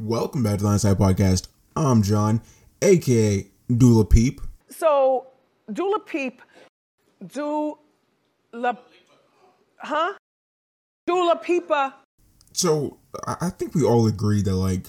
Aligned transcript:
Welcome 0.00 0.42
back 0.42 0.58
to 0.58 0.64
the 0.64 0.70
Inside 0.70 0.98
Podcast. 0.98 1.46
I'm 1.76 2.02
John, 2.02 2.42
aka 2.82 3.46
Dula 3.74 4.04
Peep. 4.04 4.40
So, 4.68 5.28
Dula 5.72 6.00
Peep, 6.00 6.42
do 7.24 7.78
la, 8.52 8.74
huh? 9.78 10.14
Dula 11.06 11.40
Peepa. 11.40 11.94
So 12.52 12.98
I 13.24 13.36
I 13.42 13.50
think 13.50 13.76
we 13.76 13.84
all 13.84 14.08
agree 14.08 14.42
that 14.42 14.56
like 14.56 14.88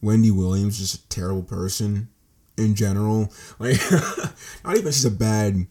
Wendy 0.00 0.30
Williams 0.30 0.80
is 0.80 0.92
just 0.92 1.06
a 1.06 1.08
terrible 1.08 1.42
person 1.42 2.08
in 2.56 2.76
general. 2.76 3.32
Like, 3.58 3.80
not 4.64 4.76
even 4.76 4.92
she's 4.92 5.04
a 5.04 5.10
bad 5.10 5.66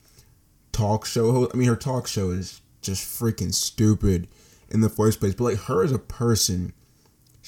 talk 0.74 1.06
show 1.06 1.32
host. 1.32 1.52
I 1.54 1.58
mean, 1.58 1.70
her 1.70 1.78
talk 1.78 2.08
show 2.08 2.32
is 2.32 2.60
just 2.82 3.08
freaking 3.08 3.54
stupid 3.54 4.28
in 4.70 4.82
the 4.82 4.90
first 4.90 5.22
place. 5.22 5.34
But 5.34 5.46
like 5.46 5.60
her 5.64 5.82
as 5.82 5.94
a 5.94 5.98
person, 6.00 6.74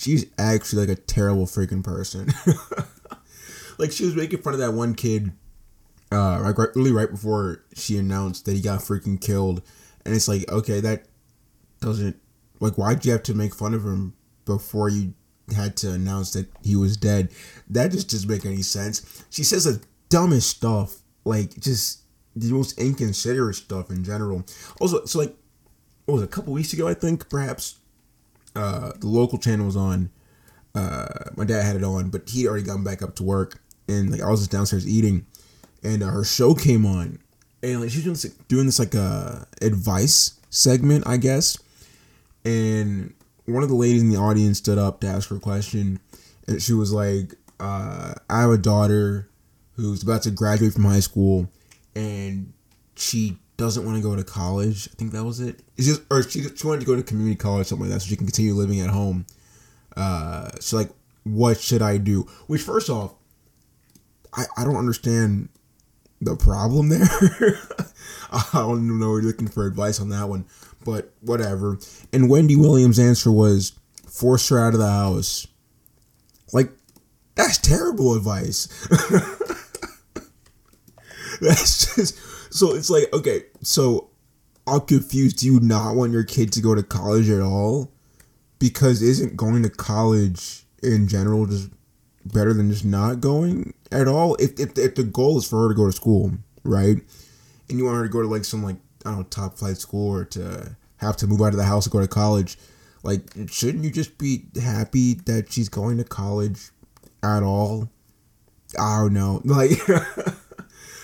she's 0.02 0.26
actually 0.40 0.88
like 0.88 0.98
a 0.98 1.02
terrible 1.02 1.46
freaking 1.46 1.84
person. 1.84 2.34
like 3.78 3.92
she 3.92 4.04
was 4.04 4.16
making 4.16 4.42
fun 4.42 4.54
of 4.54 4.60
that 4.60 4.74
one 4.74 4.96
kid, 4.96 5.32
uh, 6.12 6.42
like 6.42 6.58
right, 6.58 6.70
really 6.76 6.92
right 6.92 7.10
before 7.10 7.64
she 7.76 7.98
announced 7.98 8.46
that 8.46 8.54
he 8.54 8.62
got 8.62 8.80
freaking 8.80 9.22
killed, 9.22 9.62
and 10.04 10.16
it's 10.16 10.28
like, 10.28 10.50
okay, 10.52 10.80
that 10.80 11.06
doesn't 11.80 12.20
like 12.60 12.78
why'd 12.78 13.06
you 13.06 13.12
have 13.12 13.24
to 13.24 13.34
make 13.34 13.54
fun 13.54 13.74
of 13.74 13.86
him 13.86 14.14
before 14.46 14.90
you 14.90 15.14
had 15.56 15.78
to 15.78 15.92
announce 15.92 16.32
that 16.34 16.48
he 16.64 16.76
was 16.76 16.98
dead? 16.98 17.32
That 17.70 17.92
just 17.92 18.10
doesn't 18.10 18.30
make 18.30 18.46
any 18.46 18.64
sense. 18.64 19.24
She 19.30 19.44
says 19.44 19.66
the 19.66 19.84
dumbest 20.10 20.50
stuff, 20.50 20.98
like 21.26 21.60
just 21.60 22.02
the 22.36 22.52
most 22.52 22.80
inconsiderate 22.80 23.56
stuff 23.56 23.92
in 23.92 24.04
general. 24.04 24.46
Also, 24.80 25.06
so 25.06 25.20
like, 25.20 25.36
what 26.06 26.16
was 26.16 26.24
it, 26.24 26.26
a 26.26 26.30
couple 26.30 26.54
weeks 26.54 26.74
ago? 26.74 26.88
I 26.88 26.94
think 26.96 27.30
perhaps 27.30 27.81
uh, 28.56 28.92
the 29.00 29.08
local 29.08 29.38
channel 29.38 29.66
was 29.66 29.78
on. 29.78 30.10
Uh, 30.74 31.08
my 31.36 31.46
dad 31.46 31.64
had 31.64 31.76
it 31.76 31.84
on, 31.84 32.10
but 32.10 32.30
he'd 32.30 32.48
already 32.48 32.64
gotten 32.64 32.84
back 32.84 33.02
up 33.02 33.16
to 33.16 33.24
work, 33.24 33.62
and 33.88 34.12
like 34.12 34.22
I 34.22 34.30
was 34.30 34.42
just 34.42 34.52
downstairs 34.52 34.88
eating, 34.88 35.26
and 35.84 36.02
uh, 36.02 36.08
her 36.08 36.24
show 36.24 36.54
came 36.54 36.86
on, 36.86 37.20
and 37.62 37.82
like 37.82 37.90
she 37.90 37.98
was 37.98 38.04
doing 38.04 38.14
this, 38.14 38.24
doing 38.48 38.66
this 38.66 38.80
like 38.80 38.96
uh 38.96 39.46
advice 39.62 40.40
segment, 40.50 41.06
I 41.06 41.18
guess, 41.18 41.58
and 42.46 43.14
one 43.46 43.64
of 43.64 43.70
the 43.70 43.76
ladies 43.76 44.02
in 44.02 44.10
the 44.10 44.18
audience 44.18 44.60
stood 44.60 44.78
up 44.78 45.02
to 45.02 45.08
ask 45.08 45.30
her 45.30 45.38
a 45.38 45.40
question, 45.40 46.00
and 46.48 46.62
she 46.62 46.74
was 46.74 46.94
like, 46.94 47.36
uh, 47.60 48.14
"I 48.30 48.42
have 48.42 48.52
a 48.52 48.58
daughter 48.58 49.28
who's 49.76 50.04
about 50.04 50.24
to 50.24 50.32
graduate 50.32 50.74
from 50.74 50.86
high 50.86 51.00
school, 51.02 51.50
and 51.96 52.54
she 52.96 53.38
doesn't 53.62 53.86
want 53.86 53.96
to 53.96 54.04
go 54.04 54.16
to 54.16 54.24
college. 54.24 54.90
I 54.92 54.96
think 54.96 55.12
that 55.12 55.24
was 55.24 55.40
it. 55.40 55.62
It's 55.78 55.88
just, 55.88 56.02
or 56.10 56.24
she, 56.24 56.44
she 56.44 56.68
wanted 56.68 56.82
to 56.82 56.86
go 56.86 56.96
to 56.96 57.04
community 57.04 57.36
college, 57.36 57.68
something 57.68 57.88
like 57.88 57.94
that, 57.94 58.02
so 58.02 58.08
she 58.08 58.18
can 58.18 58.26
continue 58.26 58.54
living 58.54 58.82
at 58.82 58.90
home. 58.90 59.26
Uh, 59.96 60.50
so 60.60 60.78
like, 60.78 60.90
what 61.24 61.60
should 61.60 61.82
I 61.82 61.98
do? 61.98 62.28
Which 62.48 62.62
first 62.62 62.90
off, 62.90 63.14
I, 64.34 64.46
I 64.58 64.64
don't 64.64 64.78
understand 64.78 65.50
the 66.22 66.36
problem 66.36 66.90
there. 66.90 67.02
I 68.32 68.44
don't 68.54 68.86
even 68.86 69.00
know 69.00 69.10
we're 69.10 69.22
looking 69.22 69.48
for 69.48 69.68
advice 69.68 70.02
on 70.02 70.10
that 70.10 70.28
one, 70.28 70.46
but 70.84 71.14
whatever. 71.22 71.78
And 72.12 72.30
Wendy 72.30 72.56
Williams' 72.56 72.98
answer 72.98 73.32
was 73.32 73.74
force 74.08 74.50
her 74.50 74.60
out 74.60 74.74
of 74.74 74.80
the 74.80 74.90
house. 74.90 75.46
Like, 76.52 76.72
that's 77.36 77.60
terrible 77.60 78.16
advice. 78.16 78.68
that's 81.42 81.96
just 81.96 82.18
so 82.52 82.76
it's 82.76 82.90
like 82.90 83.12
okay, 83.14 83.44
so 83.62 84.10
I'm 84.68 84.82
confused. 84.82 85.40
Do 85.40 85.48
you 85.48 85.60
not 85.60 85.96
want 85.96 86.12
your 86.12 86.24
kid 86.24 86.52
to 86.54 86.62
go 86.62 86.76
to 86.76 86.84
college 86.84 87.30
at 87.30 87.42
all? 87.42 87.92
Because 88.60 89.02
isn't 89.02 89.36
going 89.36 89.64
to 89.64 89.70
college 89.70 90.66
in 90.84 91.08
general 91.08 91.48
just 91.48 91.70
better 92.26 92.54
than 92.54 92.70
just 92.70 92.86
not 92.86 93.20
going 93.20 93.74
at 93.92 94.08
all? 94.08 94.36
If 94.36 94.60
if, 94.60 94.78
if 94.78 94.96
the 94.96 95.04
goal 95.04 95.38
is 95.38 95.48
for 95.48 95.64
her 95.64 95.70
to 95.70 95.76
go 95.76 95.88
to 95.88 95.92
school, 95.92 96.32
right? 96.64 96.98
And 97.70 97.78
you 97.80 97.86
want 97.86 97.98
her 97.98 98.04
to 98.04 98.10
go 98.10 98.22
to 98.22 98.28
like 98.28 98.46
some 98.46 98.64
like 98.64 98.78
I 99.06 99.10
don't 99.10 99.20
know 99.20 99.24
top 99.24 99.58
flight 99.58 99.78
school 99.78 100.14
or 100.14 100.26
to 100.26 100.76
have 100.98 101.18
to 101.18 101.28
move 101.28 101.42
out 101.42 101.48
of 101.48 101.58
the 101.58 101.64
house 101.64 101.86
to 101.86 101.90
go 101.90 102.02
to 102.02 102.08
college, 102.08 102.58
like 103.04 103.22
shouldn't 103.48 103.84
you 103.84 103.92
just 103.92 104.18
be 104.18 104.46
happy 104.62 105.16
that 105.26 105.52
she's 105.52 105.70
going 105.70 105.98
to 105.98 106.04
college 106.04 106.70
at 107.24 107.42
all? 107.44 107.90
I 108.80 109.00
don't 109.02 109.14
know. 109.14 109.42
Like 109.46 109.72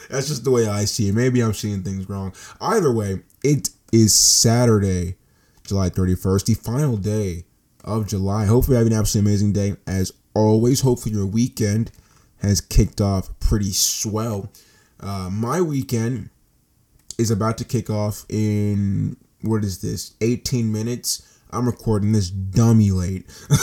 that's 0.10 0.28
just 0.28 0.44
the 0.44 0.52
way 0.52 0.68
I 0.68 0.86
see 0.86 1.10
it. 1.10 1.16
Maybe 1.16 1.42
I'm 1.42 1.54
seeing 1.54 1.84
things 1.84 2.10
wrong. 2.10 2.34
Either 2.62 2.92
way, 2.92 3.22
it 3.44 3.70
is 3.92 4.14
Saturday, 4.14 5.16
July 5.66 5.90
31st, 5.90 6.46
the 6.46 6.54
final 6.56 6.98
day 6.98 7.46
of 7.84 8.08
July. 8.08 8.46
Hopefully, 8.46 8.76
you 8.76 8.84
have 8.84 8.92
an 8.92 8.98
absolutely 8.98 9.32
amazing 9.32 9.54
day. 9.54 9.76
As 9.86 10.12
always, 10.34 10.82
hopefully, 10.82 11.16
your 11.16 11.26
weekend 11.26 11.92
has 12.42 12.62
kicked 12.62 13.02
off 13.02 13.38
pretty 13.40 13.72
swell. 13.72 14.52
Uh, 15.00 15.30
my 15.32 15.62
weekend 15.62 16.30
is 17.18 17.32
about 17.32 17.58
to 17.58 17.64
kick 17.64 17.90
off 17.90 18.26
in 18.30 19.18
what 19.42 19.64
is 19.64 19.82
this? 19.82 20.14
18 20.22 20.72
minutes. 20.72 21.40
I'm 21.52 21.66
recording 21.66 22.12
this 22.12 22.30
dummy 22.30 22.92
late. 22.92 23.26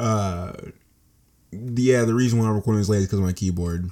uh, 0.00 0.52
yeah, 1.52 2.04
the 2.04 2.14
reason 2.14 2.38
why 2.38 2.46
I'm 2.46 2.54
recording 2.54 2.80
this 2.80 2.88
late 2.88 2.98
is 2.98 3.06
because 3.06 3.18
of 3.18 3.24
my 3.24 3.32
keyboard. 3.32 3.90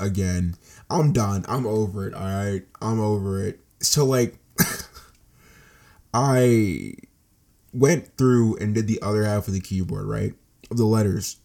Again, 0.00 0.54
I'm 0.90 1.12
done. 1.12 1.44
I'm 1.48 1.66
over 1.66 2.06
it. 2.06 2.14
All 2.14 2.22
right, 2.22 2.62
I'm 2.80 3.00
over 3.00 3.44
it. 3.44 3.60
So 3.80 4.04
like, 4.04 4.38
I 6.14 6.94
went 7.72 8.16
through 8.16 8.56
and 8.56 8.74
did 8.74 8.86
the 8.86 9.00
other 9.02 9.24
half 9.24 9.48
of 9.48 9.54
the 9.54 9.60
keyboard, 9.60 10.06
right, 10.06 10.34
of 10.70 10.76
the 10.76 10.84
letters, 10.84 11.38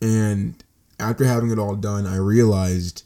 and 0.00 0.62
after 1.00 1.24
having 1.24 1.50
it 1.50 1.58
all 1.58 1.76
done, 1.76 2.06
I 2.06 2.16
realized 2.16 3.04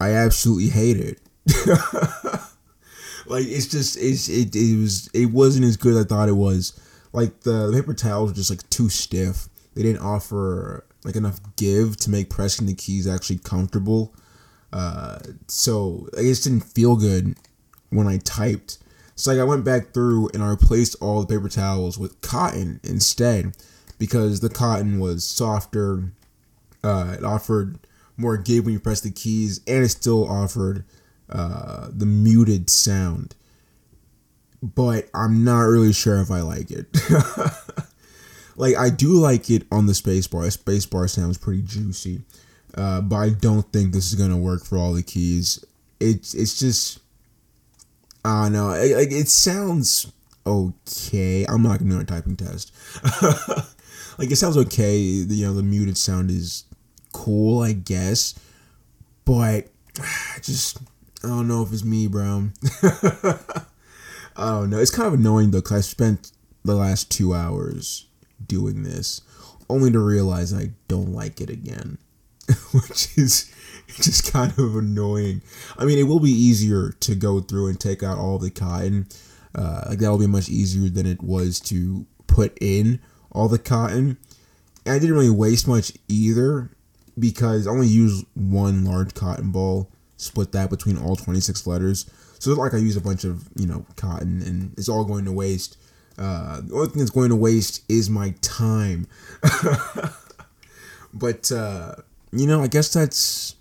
I 0.00 0.10
absolutely 0.10 0.68
hate 0.68 0.96
it. 0.96 1.20
like 3.26 3.44
it's 3.46 3.66
just 3.66 3.96
it's 3.96 4.28
it, 4.28 4.54
it 4.54 4.76
was 4.78 5.08
it 5.14 5.26
wasn't 5.26 5.64
as 5.64 5.76
good 5.76 5.94
as 5.94 6.04
I 6.04 6.08
thought 6.08 6.28
it 6.28 6.32
was. 6.32 6.78
Like 7.12 7.40
the, 7.40 7.68
the 7.68 7.72
paper 7.80 7.94
towels 7.94 8.30
were 8.30 8.36
just 8.36 8.50
like 8.50 8.68
too 8.70 8.88
stiff. 8.88 9.48
They 9.74 9.82
didn't 9.82 10.02
offer 10.02 10.86
like 11.04 11.16
enough 11.16 11.40
give 11.56 11.96
to 11.98 12.10
make 12.10 12.30
pressing 12.30 12.66
the 12.66 12.74
keys 12.74 13.06
actually 13.06 13.38
comfortable. 13.38 14.14
Uh, 14.72 15.18
so 15.48 16.08
I 16.16 16.22
just 16.22 16.44
didn't 16.44 16.64
feel 16.64 16.96
good 16.96 17.36
when 17.90 18.06
I 18.06 18.18
typed. 18.18 18.78
So 19.14 19.30
like 19.30 19.40
I 19.40 19.44
went 19.44 19.64
back 19.64 19.92
through 19.92 20.30
and 20.32 20.42
I 20.42 20.48
replaced 20.48 20.96
all 21.00 21.22
the 21.22 21.26
paper 21.34 21.48
towels 21.48 21.98
with 21.98 22.20
cotton 22.22 22.80
instead 22.82 23.54
because 23.98 24.40
the 24.40 24.48
cotton 24.48 24.98
was 24.98 25.24
softer. 25.24 26.12
Uh, 26.82 27.16
it 27.18 27.24
offered 27.24 27.78
more 28.16 28.36
give 28.36 28.64
when 28.64 28.74
you 28.74 28.80
press 28.80 29.00
the 29.00 29.10
keys, 29.10 29.60
and 29.66 29.84
it 29.84 29.88
still 29.88 30.28
offered 30.28 30.84
uh, 31.28 31.88
the 31.90 32.06
muted 32.06 32.70
sound. 32.70 33.34
But 34.62 35.08
I'm 35.14 35.44
not 35.44 35.62
really 35.62 35.92
sure 35.92 36.20
if 36.20 36.30
I 36.30 36.40
like 36.40 36.70
it. 36.70 36.86
like 38.56 38.76
I 38.76 38.90
do 38.90 39.14
like 39.14 39.50
it 39.50 39.64
on 39.70 39.86
the 39.86 39.92
spacebar. 39.92 40.46
Spacebar 40.56 41.08
sounds 41.08 41.38
pretty 41.38 41.62
juicy, 41.62 42.22
uh, 42.74 43.00
but 43.00 43.16
I 43.16 43.30
don't 43.30 43.70
think 43.72 43.92
this 43.92 44.12
is 44.12 44.14
gonna 44.14 44.36
work 44.36 44.64
for 44.64 44.78
all 44.78 44.92
the 44.92 45.02
keys. 45.02 45.64
It's 46.00 46.34
it's 46.34 46.58
just 46.58 47.00
I 48.24 48.44
don't 48.44 48.52
know. 48.52 48.66
Like 48.68 49.08
it, 49.08 49.12
it 49.12 49.28
sounds 49.28 50.12
okay. 50.46 51.44
I'm 51.48 51.62
not 51.62 51.78
gonna 51.78 51.90
do 51.90 52.00
a 52.00 52.04
typing 52.04 52.36
test. 52.36 52.72
like 54.18 54.30
it 54.30 54.36
sounds 54.36 54.56
okay. 54.56 54.96
You 54.96 55.46
know 55.46 55.54
the 55.54 55.62
muted 55.62 55.96
sound 55.96 56.30
is 56.30 56.64
cool, 57.12 57.60
I 57.60 57.72
guess, 57.72 58.34
but 59.24 59.68
just 60.42 60.78
I 61.24 61.28
don't 61.28 61.48
know 61.48 61.62
if 61.62 61.72
it's 61.72 61.84
me, 61.84 62.06
bro. 62.06 62.50
I 64.34 64.50
don't 64.50 64.70
know. 64.70 64.78
It's 64.78 64.90
kind 64.90 65.06
of 65.06 65.14
annoying 65.14 65.50
though, 65.50 65.62
cause 65.62 65.78
I 65.78 65.80
spent 65.80 66.32
the 66.64 66.74
last 66.74 67.10
two 67.10 67.34
hours 67.34 68.06
doing 68.46 68.82
this, 68.82 69.20
only 69.68 69.90
to 69.90 69.98
realize 69.98 70.52
I 70.52 70.70
don't 70.88 71.12
like 71.12 71.40
it 71.40 71.50
again, 71.50 71.98
which 72.72 73.16
is 73.16 73.52
just 73.88 74.32
kind 74.32 74.52
of 74.58 74.76
annoying. 74.76 75.42
I 75.76 75.84
mean, 75.84 75.98
it 75.98 76.04
will 76.04 76.20
be 76.20 76.30
easier 76.30 76.90
to 77.00 77.14
go 77.14 77.40
through 77.40 77.68
and 77.68 77.78
take 77.78 78.02
out 78.02 78.18
all 78.18 78.38
the 78.38 78.50
cotton. 78.50 79.06
Uh, 79.54 79.84
like 79.88 79.98
that 79.98 80.10
will 80.10 80.18
be 80.18 80.26
much 80.26 80.48
easier 80.48 80.88
than 80.88 81.06
it 81.06 81.22
was 81.22 81.60
to 81.60 82.06
put 82.26 82.56
in 82.60 83.00
all 83.30 83.48
the 83.48 83.58
cotton. 83.58 84.16
And 84.84 84.94
I 84.94 84.98
didn't 84.98 85.14
really 85.14 85.30
waste 85.30 85.68
much 85.68 85.92
either 86.08 86.70
because 87.18 87.66
I 87.66 87.70
only 87.70 87.86
used 87.86 88.24
one 88.34 88.84
large 88.84 89.14
cotton 89.14 89.52
ball, 89.52 89.90
split 90.16 90.52
that 90.52 90.70
between 90.70 90.98
all 90.98 91.16
26 91.16 91.66
letters. 91.66 92.10
So 92.38 92.50
it's 92.50 92.58
like 92.58 92.74
I 92.74 92.78
use 92.78 92.96
a 92.96 93.00
bunch 93.00 93.24
of, 93.24 93.48
you 93.56 93.66
know, 93.66 93.86
cotton 93.96 94.42
and 94.42 94.72
it's 94.76 94.88
all 94.88 95.04
going 95.04 95.24
to 95.26 95.32
waste. 95.32 95.76
Uh, 96.22 96.60
the 96.60 96.74
only 96.74 96.88
thing 96.88 96.98
that's 96.98 97.10
going 97.10 97.30
to 97.30 97.36
waste 97.36 97.82
is 97.88 98.08
my 98.08 98.32
time. 98.42 99.08
but, 101.14 101.50
uh, 101.50 101.96
you 102.30 102.46
know, 102.46 102.62
I 102.62 102.68
guess 102.68 102.92
that's, 102.92 103.56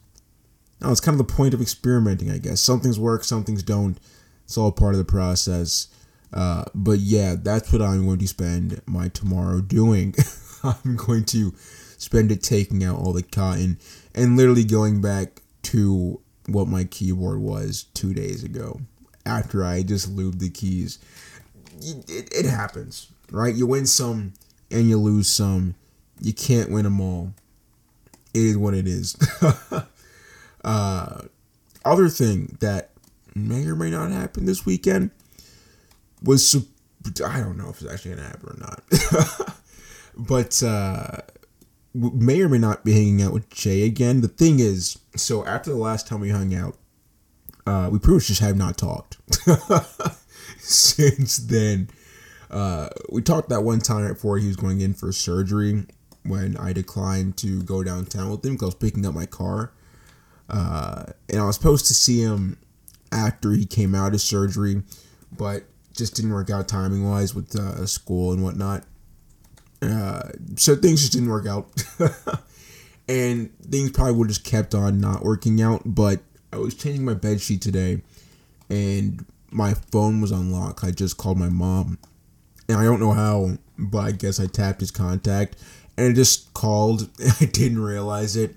no, 0.80 0.92
it's 0.92 1.00
kind 1.00 1.20
of 1.20 1.28
the 1.28 1.34
point 1.34 1.56
of 1.56 1.62
experimenting, 1.62 2.30
I 2.30 2.38
guess. 2.38 2.62
Some 2.62 2.80
things 2.80 3.00
work, 3.00 3.24
some 3.24 3.44
things 3.44 3.64
don't. 3.64 3.98
It's 4.46 4.58
all 4.58 4.72
part 4.72 4.94
of 4.94 5.00
the 5.00 5.06
process. 5.06 5.88
Uh, 6.34 6.66
but 6.76 7.00
yeah, 7.00 7.36
that's 7.36 7.74
what 7.74 7.82
I'm 7.82 8.06
going 8.06 8.20
to 8.20 8.28
spend 8.28 8.82
my 8.86 9.08
tomorrow 9.08 9.62
doing. 9.62 10.14
I'm 10.64 10.96
going 10.96 11.26
to 11.26 11.54
spend 11.98 12.32
it 12.32 12.44
taking 12.44 12.84
out 12.84 12.98
all 12.98 13.14
the 13.14 13.24
cotton 13.24 13.80
and 14.14 14.38
literally 14.38 14.66
going 14.66 15.02
back 15.02 15.42
to 15.64 16.22
what 16.48 16.68
my 16.68 16.84
keyboard 16.84 17.40
was 17.40 17.86
two 17.94 18.14
days 18.14 18.44
ago 18.44 18.82
after 19.26 19.64
I 19.64 19.84
just 19.84 20.16
lubed 20.16 20.40
the 20.40 20.50
keys. 20.50 21.00
It, 21.82 22.30
it 22.34 22.46
happens, 22.46 23.12
right? 23.32 23.54
You 23.54 23.68
win 23.68 23.86
some 23.86 24.34
and 24.70 24.90
you 24.90 24.98
lose 24.98 25.28
some. 25.28 25.76
You 26.20 26.34
can't 26.34 26.70
win 26.72 26.84
them 26.84 27.02
all. 27.02 27.34
It 28.34 28.44
is 28.44 28.58
what 28.58 28.74
it 28.74 28.88
is. 28.88 29.18
uh, 30.64 31.22
other 31.84 32.10
thing 32.10 32.58
that 32.60 32.92
may 33.36 33.66
or 33.66 33.76
may 33.76 33.90
not 33.90 34.12
happen 34.12 34.46
this 34.46 34.66
weekend 34.66 35.12
was 36.24 36.56
I 37.26 37.40
don't 37.40 37.58
know 37.58 37.70
if 37.70 37.82
it's 37.82 37.92
actually 37.92 38.16
gonna 38.16 38.28
happen 38.28 38.50
or 38.50 38.58
not, 38.60 39.56
but 40.18 40.62
uh, 40.64 41.18
may 41.94 42.42
or 42.42 42.50
may 42.50 42.60
not 42.60 42.86
be 42.86 42.94
hanging 42.94 43.22
out 43.22 43.34
with 43.34 43.50
Jay 43.50 43.84
again. 43.84 44.22
The 44.22 44.28
thing 44.28 44.60
is, 44.60 45.00
so 45.16 45.46
after 45.46 45.72
the 45.72 45.78
last 45.78 46.08
time 46.08 46.20
we 46.20 46.30
hung 46.30 46.54
out, 46.54 46.78
uh, 47.66 47.90
we 47.92 48.00
pretty 48.00 48.16
much 48.16 48.28
just 48.28 48.42
have 48.42 48.58
not 48.58 48.78
talked 48.78 49.18
since 50.60 51.38
then. 51.38 51.90
Uh, 52.50 52.90
we 53.10 53.22
talked 53.22 53.50
that 53.50 53.64
one 53.64 53.80
time 53.80 54.08
before 54.10 54.38
he 54.38 54.48
was 54.48 54.58
going 54.58 54.82
in 54.82 54.94
for 54.94 55.12
surgery 55.12 55.86
when 56.24 56.58
I 56.58 56.74
declined 56.74 57.38
to 57.38 57.64
go 57.64 57.84
downtown 57.84 58.30
with 58.30 58.46
him 58.46 58.54
because 58.54 58.66
I 58.66 58.68
was 58.68 58.76
picking 58.76 59.06
up 59.06 59.14
my 59.14 59.26
car. 59.26 59.72
Uh, 60.50 61.06
and 61.30 61.42
I 61.42 61.46
was 61.46 61.56
supposed 61.56 61.88
to 61.88 61.94
see 61.94 62.20
him 62.20 62.58
after 63.12 63.52
he 63.54 63.66
came 63.66 63.96
out 63.96 64.14
of 64.14 64.22
surgery, 64.22 64.84
but 65.32 65.64
just 65.96 66.16
didn't 66.16 66.34
work 66.34 66.50
out 66.50 66.68
timing 66.68 67.10
wise 67.10 67.34
with 67.34 67.56
uh, 67.56 67.86
school 67.86 68.34
and 68.34 68.44
whatnot. 68.44 68.84
Uh, 69.82 70.30
so 70.58 70.76
things 70.76 71.02
just 71.02 71.14
didn't 71.14 71.30
work 71.30 71.48
out. 71.48 71.70
and 73.08 73.58
things 73.64 73.92
probably 73.92 74.14
would 74.14 74.28
have 74.28 74.36
just 74.36 74.46
kept 74.46 74.76
on 74.76 75.00
not 75.00 75.24
working 75.24 75.62
out. 75.62 75.82
But 75.86 76.20
I 76.54 76.58
was 76.58 76.76
changing 76.76 77.06
my 77.06 77.14
bed 77.14 77.42
sheet 77.42 77.62
today 77.62 78.02
and 78.70 79.26
my 79.52 79.74
phone 79.92 80.22
was 80.22 80.32
unlocked. 80.32 80.84
I 80.84 80.92
just 80.92 81.18
called 81.18 81.38
my 81.38 81.50
mom. 81.50 82.00
And 82.68 82.78
I 82.78 82.84
don't 82.84 83.00
know 83.00 83.12
how, 83.12 83.58
but 83.78 84.00
I 84.00 84.12
guess 84.12 84.40
I 84.40 84.48
tapped 84.48 84.80
his 84.80 84.92
contact 84.92 85.58
and 85.98 86.08
it 86.08 86.14
just 86.14 86.54
called. 86.54 87.10
I 87.42 87.46
didn't 87.46 87.80
realize 87.80 88.36
it. 88.36 88.56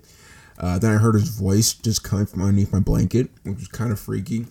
Uh, 0.57 0.79
then 0.79 0.93
I 0.93 0.97
heard 0.97 1.15
his 1.15 1.29
voice 1.29 1.73
just 1.73 2.03
coming 2.03 2.25
from 2.25 2.41
underneath 2.41 2.71
my 2.71 2.79
blanket, 2.79 3.29
which 3.43 3.57
was 3.57 3.67
kind 3.67 3.91
of 3.91 3.99
freaky. 3.99 4.47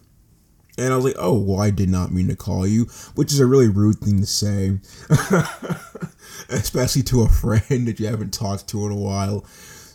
And 0.76 0.92
I 0.92 0.96
was 0.96 1.04
like, 1.04 1.16
oh, 1.18 1.38
well, 1.38 1.60
I 1.60 1.70
did 1.70 1.88
not 1.88 2.12
mean 2.12 2.28
to 2.28 2.36
call 2.36 2.66
you, 2.66 2.84
which 3.14 3.32
is 3.32 3.40
a 3.40 3.46
really 3.46 3.68
rude 3.68 3.98
thing 3.98 4.20
to 4.20 4.26
say, 4.26 4.78
especially 6.48 7.02
to 7.04 7.22
a 7.22 7.28
friend 7.28 7.86
that 7.86 8.00
you 8.00 8.06
haven't 8.06 8.34
talked 8.34 8.68
to 8.68 8.84
in 8.84 8.92
a 8.92 8.96
while. 8.96 9.46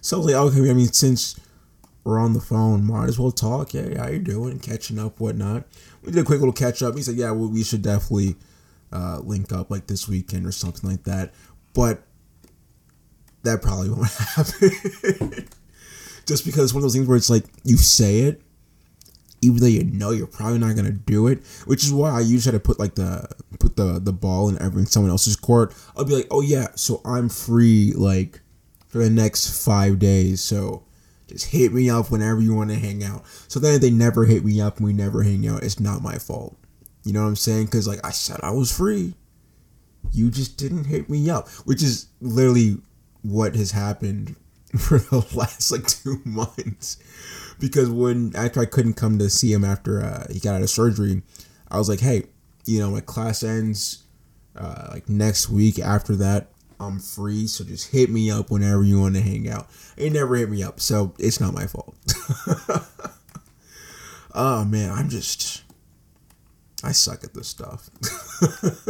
So 0.01 0.15
I 0.15 0.19
was 0.19 0.25
like, 0.27 0.35
okay, 0.35 0.69
I 0.69 0.73
mean, 0.73 0.87
since 0.87 1.37
we're 2.05 2.17
on 2.17 2.33
the 2.33 2.39
phone, 2.39 2.85
might 2.85 3.09
as 3.09 3.19
well 3.19 3.31
talk. 3.31 3.73
Hey, 3.73 3.95
how 3.95 4.07
you 4.07 4.19
doing? 4.19 4.59
Catching 4.59 4.97
up, 4.97 5.19
whatnot. 5.19 5.65
We 6.03 6.11
did 6.11 6.21
a 6.21 6.23
quick 6.23 6.39
little 6.39 6.53
catch 6.53 6.81
up. 6.81 6.95
He 6.95 7.01
said, 7.01 7.15
yeah, 7.15 7.31
well, 7.31 7.49
we 7.49 7.63
should 7.63 7.81
definitely 7.81 8.35
uh, 8.91 9.19
link 9.23 9.51
up 9.51 9.69
like 9.69 9.87
this 9.87 10.07
weekend 10.07 10.45
or 10.45 10.51
something 10.51 10.89
like 10.89 11.03
that. 11.03 11.33
But 11.73 12.03
that 13.43 13.61
probably 13.61 13.89
won't 13.91 14.09
happen. 14.09 15.47
Just 16.25 16.45
because 16.45 16.65
it's 16.65 16.73
one 16.73 16.79
of 16.79 16.83
those 16.83 16.93
things 16.93 17.07
where 17.07 17.17
it's 17.17 17.29
like 17.29 17.45
you 17.63 17.77
say 17.77 18.19
it, 18.19 18.41
even 19.41 19.57
though 19.57 19.67
you 19.67 19.83
know 19.83 20.11
you're 20.11 20.27
probably 20.27 20.59
not 20.59 20.75
gonna 20.75 20.91
do 20.91 21.27
it, 21.27 21.39
which 21.65 21.83
is 21.83 21.91
why 21.91 22.11
I 22.11 22.19
usually 22.19 22.41
try 22.41 22.51
to 22.51 22.59
put 22.59 22.79
like 22.79 22.95
the 22.95 23.27
put 23.57 23.75
the 23.75 23.99
the 23.99 24.13
ball 24.13 24.49
in 24.49 24.61
every 24.61 24.81
in 24.81 24.85
someone 24.85 25.11
else's 25.11 25.35
court. 25.35 25.73
I'll 25.95 26.05
be 26.05 26.15
like, 26.15 26.27
oh 26.29 26.41
yeah, 26.41 26.67
so 26.75 27.01
I'm 27.05 27.29
free 27.29 27.93
like 27.95 28.41
for 28.87 28.99
the 28.99 29.09
next 29.09 29.65
five 29.65 29.97
days, 29.97 30.41
so 30.41 30.83
just 31.29 31.47
hit 31.47 31.73
me 31.73 31.89
up 31.89 32.11
whenever 32.11 32.41
you 32.41 32.53
want 32.53 32.69
to 32.69 32.75
hang 32.75 33.03
out. 33.03 33.23
So 33.47 33.59
then 33.59 33.75
if 33.75 33.81
they 33.81 33.91
never 33.91 34.25
hit 34.25 34.43
me 34.43 34.59
up 34.61 34.77
and 34.77 34.85
we 34.85 34.93
never 34.93 35.23
hang 35.23 35.47
out, 35.47 35.63
it's 35.63 35.79
not 35.79 36.01
my 36.01 36.17
fault. 36.17 36.57
You 37.03 37.13
know 37.13 37.23
what 37.23 37.29
I'm 37.29 37.35
saying? 37.35 37.65
Because 37.65 37.87
like 37.87 38.05
I 38.05 38.11
said, 38.11 38.39
I 38.43 38.51
was 38.51 38.75
free. 38.75 39.15
You 40.11 40.29
just 40.31 40.57
didn't 40.57 40.85
hit 40.85 41.09
me 41.09 41.29
up, 41.29 41.47
which 41.65 41.83
is 41.83 42.07
literally 42.21 42.77
what 43.21 43.55
has 43.55 43.71
happened 43.71 44.35
for 44.77 44.99
the 44.99 45.25
last 45.35 45.71
like 45.71 45.87
two 45.87 46.21
months 46.25 46.97
because 47.59 47.89
when 47.89 48.31
after 48.35 48.61
I 48.61 48.65
couldn't 48.65 48.93
come 48.93 49.19
to 49.19 49.29
see 49.29 49.51
him 49.51 49.63
after 49.63 50.01
uh, 50.01 50.25
he 50.31 50.39
got 50.39 50.55
out 50.55 50.61
of 50.61 50.69
surgery, 50.69 51.21
I 51.69 51.77
was 51.77 51.89
like, 51.89 51.99
hey, 51.99 52.23
you 52.65 52.79
know, 52.79 52.91
my 52.91 53.01
class 53.01 53.43
ends 53.43 54.03
uh, 54.55 54.87
like 54.91 55.09
next 55.09 55.49
week. 55.49 55.79
After 55.79 56.15
that, 56.15 56.47
I'm 56.79 56.99
free, 56.99 57.47
so 57.47 57.63
just 57.63 57.91
hit 57.91 58.09
me 58.09 58.31
up 58.31 58.49
whenever 58.49 58.83
you 58.83 59.01
want 59.01 59.15
to 59.15 59.21
hang 59.21 59.49
out. 59.49 59.69
It 59.97 60.13
never 60.13 60.35
hit 60.35 60.49
me 60.49 60.63
up, 60.63 60.79
so 60.79 61.13
it's 61.19 61.39
not 61.39 61.53
my 61.53 61.67
fault. 61.67 61.95
oh 64.33 64.63
man, 64.65 64.91
I'm 64.91 65.09
just 65.09 65.63
I 66.83 66.91
suck 66.91 67.23
at 67.23 67.33
this 67.33 67.47
stuff. 67.47 67.89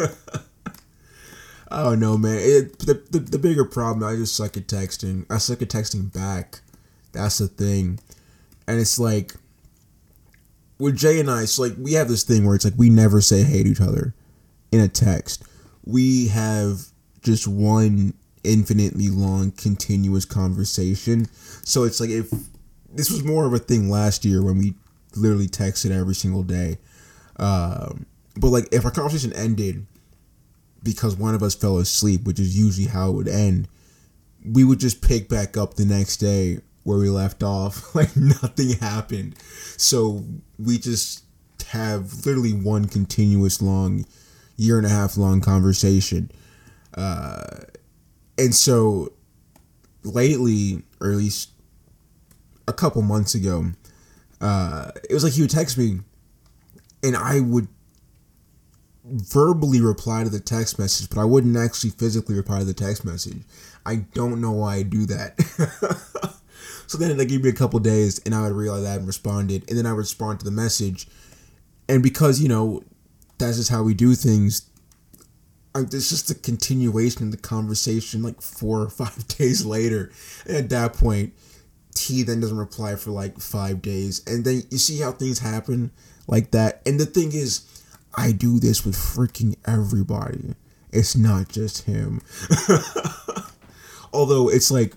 Don't 1.72 2.00
know, 2.00 2.18
man. 2.18 2.38
It, 2.40 2.80
the, 2.80 3.02
the 3.10 3.20
the 3.20 3.40
bigger 3.40 3.66
problem, 3.66 4.04
I 4.08 4.16
just 4.16 4.36
suck 4.36 4.58
at 4.58 4.68
texting. 4.68 5.26
I 5.30 5.38
suck 5.38 5.62
at 5.62 5.70
texting 5.70 6.12
back. 6.14 6.62
That's 7.12 7.40
the 7.40 7.48
thing 7.48 8.00
and 8.70 8.80
it's 8.80 9.00
like 9.00 9.34
with 10.78 10.96
Jay 10.96 11.20
and 11.20 11.30
I, 11.30 11.42
it's 11.42 11.58
like 11.58 11.74
we 11.78 11.94
have 11.94 12.08
this 12.08 12.24
thing 12.24 12.46
where 12.46 12.54
it's 12.54 12.64
like 12.64 12.76
we 12.78 12.90
never 12.92 13.20
say 13.20 13.42
hey 13.42 13.64
to 13.64 13.70
each 13.70 13.82
other 13.82 14.14
in 14.72 14.80
a 14.80 14.88
text. 14.88 15.44
We 15.84 16.28
have 16.28 16.84
just 17.22 17.48
one 17.48 18.14
infinitely 18.44 19.10
long 19.10 19.52
continuous 19.52 20.26
conversation. 20.26 21.28
So 21.64 21.84
it's 21.84 22.00
like 22.00 22.10
if 22.10 22.32
this 22.94 23.12
was 23.12 23.24
more 23.24 23.46
of 23.46 23.54
a 23.54 23.60
thing 23.60 23.90
last 23.90 24.26
year 24.26 24.44
when 24.44 24.58
we 24.58 24.74
literally 25.16 25.48
texted 25.48 25.92
every 25.92 26.16
single 26.16 26.44
day. 26.44 26.78
Um, 27.38 28.06
but 28.36 28.50
like 28.50 28.68
if 28.72 28.86
our 28.86 28.92
conversation 28.92 29.34
ended 29.34 29.86
because 30.84 31.16
one 31.16 31.36
of 31.36 31.44
us 31.44 31.56
fell 31.56 31.78
asleep, 31.78 32.24
which 32.24 32.40
is 32.40 32.58
usually 32.58 32.88
how 32.88 33.10
it 33.10 33.14
would 33.14 33.28
end, 33.28 33.68
we 34.46 34.64
would 34.64 34.80
just 34.80 35.02
pick 35.02 35.28
back 35.28 35.58
up 35.58 35.74
the 35.74 35.86
next 35.86 36.18
day 36.18 36.60
where 36.84 36.98
we 36.98 37.10
left 37.10 37.44
off. 37.44 37.84
Like 37.96 38.16
nothing 38.16 38.72
happened. 38.80 39.36
So 39.78 40.24
we 40.58 40.78
just 40.78 41.24
have 41.68 42.26
literally 42.26 42.54
one 42.54 42.86
continuous 42.86 43.62
long, 43.62 44.06
year 44.56 44.78
and 44.78 44.86
a 44.86 44.90
half 44.90 45.18
long 45.18 45.42
conversation. 45.42 46.32
Uh, 47.00 47.62
and 48.38 48.54
so 48.54 49.14
lately, 50.04 50.84
or 51.00 51.12
at 51.12 51.18
least 51.18 51.52
a 52.68 52.74
couple 52.74 53.02
months 53.02 53.36
ago, 53.36 53.72
uh, 54.42 54.92
it 55.10 55.14
was 55.14 55.24
like 55.24 55.34
he 55.34 55.42
would 55.42 55.50
text 55.50 55.78
me 55.78 56.00
and 57.04 57.16
I 57.16 57.40
would 57.40 57.68
verbally 59.06 59.82
reply 59.82 60.24
to 60.24 60.30
the 60.30 60.40
text 60.40 60.78
message, 60.78 61.10
but 61.10 61.20
I 61.20 61.26
wouldn't 61.26 61.58
actually 61.58 61.92
physically 61.92 62.36
reply 62.36 62.60
to 62.60 62.66
the 62.66 62.74
text 62.74 63.06
message. 63.06 63.42
I 63.86 64.06
don't 64.14 64.42
know 64.42 64.52
why 64.52 64.76
I 64.76 64.84
do 64.84 65.06
that. 65.08 66.36
So 66.90 66.98
then 66.98 67.16
they 67.18 67.26
give 67.28 67.44
me 67.44 67.50
a 67.50 67.54
couple 67.54 67.80
days, 67.80 68.18
and 68.26 68.34
I 68.34 68.42
would 68.42 68.54
realize 68.54 68.84
I 68.84 68.94
hadn't 68.94 69.06
responded, 69.06 69.64
and 69.70 69.78
then 69.78 69.86
I 69.86 69.92
would 69.92 70.00
respond 70.00 70.40
to 70.40 70.46
the 70.46 70.50
message, 70.50 71.08
and 71.88 72.02
because 72.02 72.42
you 72.42 72.50
know 72.50 72.82
that's 73.38 73.58
just 73.58 73.70
how 73.70 73.84
we 73.84 73.94
do 73.94 74.16
things. 74.16 74.68
It's 75.80 76.10
just 76.10 76.32
a 76.32 76.36
continuation 76.36 77.24
of 77.24 77.32
the 77.32 77.38
conversation, 77.38 78.24
like 78.24 78.42
four 78.42 78.82
or 78.82 78.90
five 78.90 79.28
days 79.38 79.66
later, 79.66 80.12
and 80.46 80.58
at 80.58 80.70
that 80.70 80.94
point, 80.94 81.34
T 81.96 82.24
then 82.24 82.40
doesn't 82.40 82.58
reply 82.58 82.96
for 82.96 83.12
like 83.12 83.40
five 83.40 83.82
days, 83.82 84.22
and 84.28 84.46
then 84.46 84.64
you 84.70 84.78
see 84.78 85.00
how 85.00 85.12
things 85.12 85.40
happen 85.40 85.92
like 86.28 86.52
that. 86.52 86.82
And 86.86 87.00
the 87.00 87.06
thing 87.06 87.34
is, 87.34 87.66
I 88.16 88.32
do 88.32 88.60
this 88.60 88.86
with 88.86 88.96
freaking 88.96 89.56
everybody. 89.66 90.56
It's 90.92 91.16
not 91.16 91.50
just 91.50 91.84
him. 91.84 92.22
Although 94.14 94.50
it's 94.50 94.72
like 94.72 94.96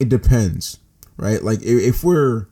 it 0.00 0.08
depends, 0.08 0.78
right? 1.16 1.42
Like 1.42 1.60
if, 1.62 2.02
we're 2.02 2.46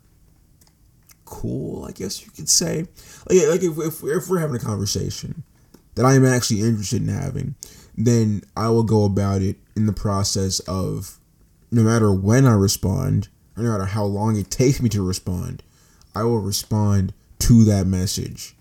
cool, 1.24 1.84
I 1.84 1.90
guess 1.90 2.24
you 2.24 2.30
could 2.30 2.48
say, 2.48 2.86
like 3.28 3.48
like 3.48 3.62
if 3.62 3.78
if, 3.78 4.04
if 4.04 4.28
we're 4.28 4.38
having 4.38 4.56
a 4.56 4.60
conversation 4.60 5.42
that 5.94 6.04
I 6.04 6.14
am 6.14 6.24
actually 6.24 6.60
interested 6.60 7.02
in 7.02 7.08
having, 7.08 7.54
then 7.96 8.42
I 8.56 8.68
will 8.68 8.82
go 8.82 9.04
about 9.04 9.42
it 9.42 9.56
in 9.76 9.86
the 9.86 9.92
process 9.92 10.60
of 10.60 11.18
no 11.70 11.82
matter 11.82 12.12
when 12.12 12.46
I 12.46 12.52
respond, 12.52 13.28
or 13.56 13.62
no 13.62 13.70
matter 13.70 13.86
how 13.86 14.04
long 14.04 14.36
it 14.36 14.50
takes 14.50 14.80
me 14.80 14.88
to 14.90 15.06
respond, 15.06 15.62
I 16.14 16.24
will 16.24 16.40
respond 16.40 17.12
to 17.40 17.64
that 17.64 17.86
message. 17.86 18.54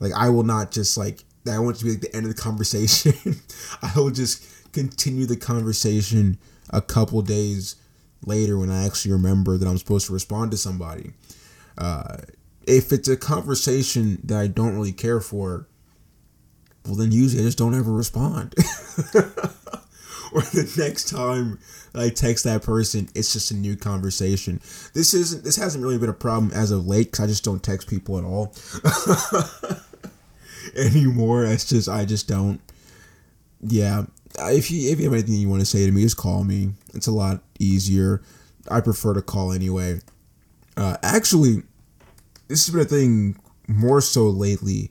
Like 0.00 0.12
I 0.12 0.28
will 0.28 0.44
not 0.44 0.70
just 0.70 0.96
like 0.96 1.24
I 1.50 1.58
want 1.58 1.76
to 1.78 1.84
be 1.84 1.92
like 1.92 2.00
the 2.00 2.14
end 2.14 2.26
of 2.26 2.34
the 2.34 2.40
conversation. 2.40 3.40
I 3.82 3.92
will 3.96 4.10
just 4.10 4.44
continue 4.72 5.26
the 5.26 5.36
conversation 5.36 6.38
a 6.70 6.80
couple 6.80 7.20
days 7.22 7.76
later 8.24 8.58
when 8.58 8.70
I 8.70 8.84
actually 8.84 9.12
remember 9.12 9.56
that 9.56 9.66
I'm 9.66 9.78
supposed 9.78 10.06
to 10.06 10.12
respond 10.12 10.50
to 10.52 10.56
somebody. 10.56 11.12
Uh, 11.76 12.18
if 12.66 12.92
it's 12.92 13.08
a 13.08 13.16
conversation 13.16 14.20
that 14.24 14.38
I 14.38 14.46
don't 14.46 14.74
really 14.74 14.92
care 14.92 15.20
for, 15.20 15.66
well, 16.86 16.96
then 16.96 17.12
usually 17.12 17.42
I 17.42 17.46
just 17.46 17.58
don't 17.58 17.74
ever 17.74 17.92
respond. 17.92 18.54
or 20.32 20.40
the 20.40 20.72
next 20.78 21.08
time 21.08 21.58
I 21.94 22.08
text 22.08 22.44
that 22.44 22.62
person, 22.62 23.08
it's 23.14 23.32
just 23.32 23.50
a 23.50 23.54
new 23.54 23.76
conversation. 23.76 24.60
This 24.94 25.14
isn't. 25.14 25.44
This 25.44 25.56
hasn't 25.56 25.84
really 25.84 25.98
been 25.98 26.08
a 26.08 26.14
problem 26.14 26.50
as 26.52 26.70
of 26.70 26.86
late 26.86 27.10
because 27.10 27.24
I 27.24 27.26
just 27.26 27.44
don't 27.44 27.62
text 27.62 27.88
people 27.88 28.18
at 28.18 28.24
all 28.24 28.54
anymore. 30.76 31.44
That's 31.44 31.68
just 31.68 31.88
I 31.88 32.04
just 32.04 32.28
don't. 32.28 32.60
Yeah, 33.60 34.04
if 34.38 34.70
you 34.70 34.90
if 34.90 34.98
you 34.98 35.04
have 35.04 35.12
anything 35.12 35.34
you 35.34 35.48
want 35.48 35.60
to 35.60 35.66
say 35.66 35.84
to 35.86 35.92
me, 35.92 36.02
just 36.02 36.16
call 36.16 36.44
me. 36.44 36.72
It's 36.94 37.06
a 37.06 37.12
lot 37.12 37.42
easier. 37.58 38.22
I 38.70 38.80
prefer 38.80 39.14
to 39.14 39.22
call 39.22 39.52
anyway. 39.52 40.00
Uh, 40.76 40.96
actually, 41.02 41.62
this 42.48 42.66
has 42.66 42.74
been 42.74 42.82
a 42.82 42.84
thing 42.84 43.36
more 43.68 44.00
so 44.00 44.24
lately. 44.28 44.90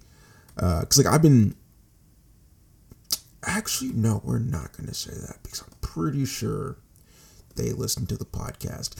Uh, 0.57 0.81
cause 0.85 0.97
like 0.97 1.13
I've 1.13 1.21
been. 1.21 1.55
Actually, 3.43 3.91
no, 3.93 4.21
we're 4.23 4.39
not 4.39 4.75
gonna 4.77 4.93
say 4.93 5.13
that 5.13 5.37
because 5.43 5.61
I'm 5.61 5.73
pretty 5.81 6.25
sure 6.25 6.77
they 7.55 7.71
listen 7.71 8.05
to 8.07 8.17
the 8.17 8.25
podcast. 8.25 8.97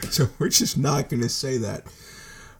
so 0.10 0.28
we're 0.38 0.48
just 0.50 0.76
not 0.76 1.08
gonna 1.08 1.28
say 1.28 1.58
that. 1.58 1.86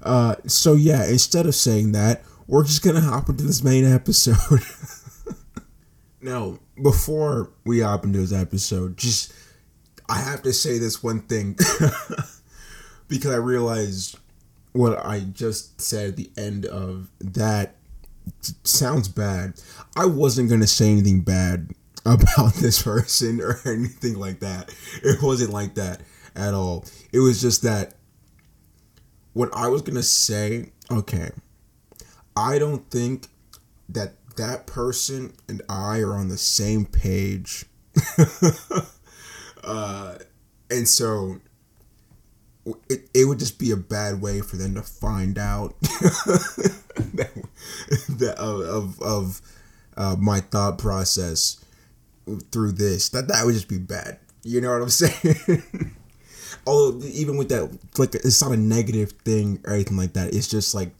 Uh, 0.03 0.37
so 0.47 0.75
yeah, 0.75 1.07
instead 1.07 1.47
of 1.47 1.55
saying 1.55 1.93
that, 1.93 2.23
we're 2.47 2.65
just 2.65 2.83
gonna 2.83 3.01
hop 3.01 3.29
into 3.29 3.45
this 3.45 3.63
main 3.63 3.85
episode. 3.85 4.63
now, 6.23 6.59
before 6.83 7.51
we 7.65 7.81
hop 7.81 8.05
into 8.05 8.21
this 8.21 8.33
episode, 8.33 8.97
just 8.97 9.33
I 10.09 10.21
have 10.21 10.43
to 10.43 10.53
say 10.53 10.79
this 10.79 11.03
one 11.03 11.21
thing 11.21 11.53
because 13.09 13.33
I 13.33 13.37
realized 13.37 14.19
what 14.73 15.05
I 15.05 15.21
just 15.21 15.81
said 15.81 16.11
at 16.11 16.17
the 16.17 16.31
end 16.37 16.65
of 16.65 17.11
that 17.21 17.77
sounds 18.65 19.09
bad. 19.09 19.55
I 19.97 20.07
wasn't 20.07 20.51
gonna 20.51 20.67
say 20.67 20.91
anything 20.91 21.21
bad 21.21 21.73
about 22.07 22.55
this 22.55 22.83
person 22.83 23.41
or 23.41 23.61
anything 23.67 24.19
like 24.19 24.41
that. 24.41 24.75
It 25.03 25.23
wasn't 25.23 25.53
like 25.53 25.75
that 25.75 26.03
at 26.35 26.55
all. 26.55 26.85
It 27.13 27.21
was 27.21 27.41
just 27.41 27.63
that 27.63 27.95
what 29.33 29.51
I 29.55 29.69
was 29.69 29.83
gonna 29.83 30.03
say, 30.03 30.71
okay, 30.91 31.31
I 32.37 32.59
don't 32.59 32.89
think 32.91 33.27
that 33.89 34.15
that 34.37 34.67
person 34.67 35.33
and 35.49 35.63
I 35.69 35.99
are 36.01 36.15
on 36.15 36.29
the 36.29 36.39
same 36.39 36.87
page. 36.87 37.67
uh, 39.65 40.19
and 40.71 40.89
so 40.89 41.41
it, 42.89 43.09
it 43.15 43.25
would 43.25 43.39
just 43.39 43.59
be 43.59 43.71
a 43.71 43.77
bad 43.77 44.21
way 44.21 44.41
for 44.41 44.57
them 44.57 44.75
to 44.75 44.83
find 44.83 45.39
out 45.39 45.75
that, 48.19 48.37
of, 48.39 48.61
of, 48.61 49.03
of 49.03 49.43
uh, 49.97 50.17
my 50.19 50.41
thought 50.41 50.79
process 50.79 51.65
through 52.53 52.73
this. 52.73 53.09
That 53.11 53.29
that 53.29 53.45
would 53.45 53.55
just 53.55 53.69
be 53.69 53.79
bad. 53.79 54.19
You 54.43 54.61
know 54.61 54.73
what 54.73 54.83
I'm 54.83 54.89
saying? 54.91 55.95
Although 56.67 57.07
even 57.07 57.37
with 57.37 57.49
that, 57.49 57.71
like 57.99 58.15
it's 58.15 58.43
not 58.43 58.53
a 58.53 58.57
negative 58.57 59.13
thing 59.25 59.61
or 59.65 59.75
anything 59.75 59.97
like 59.97 60.13
that. 60.15 60.35
It's 60.35 60.49
just 60.49 60.75
like 60.75 60.95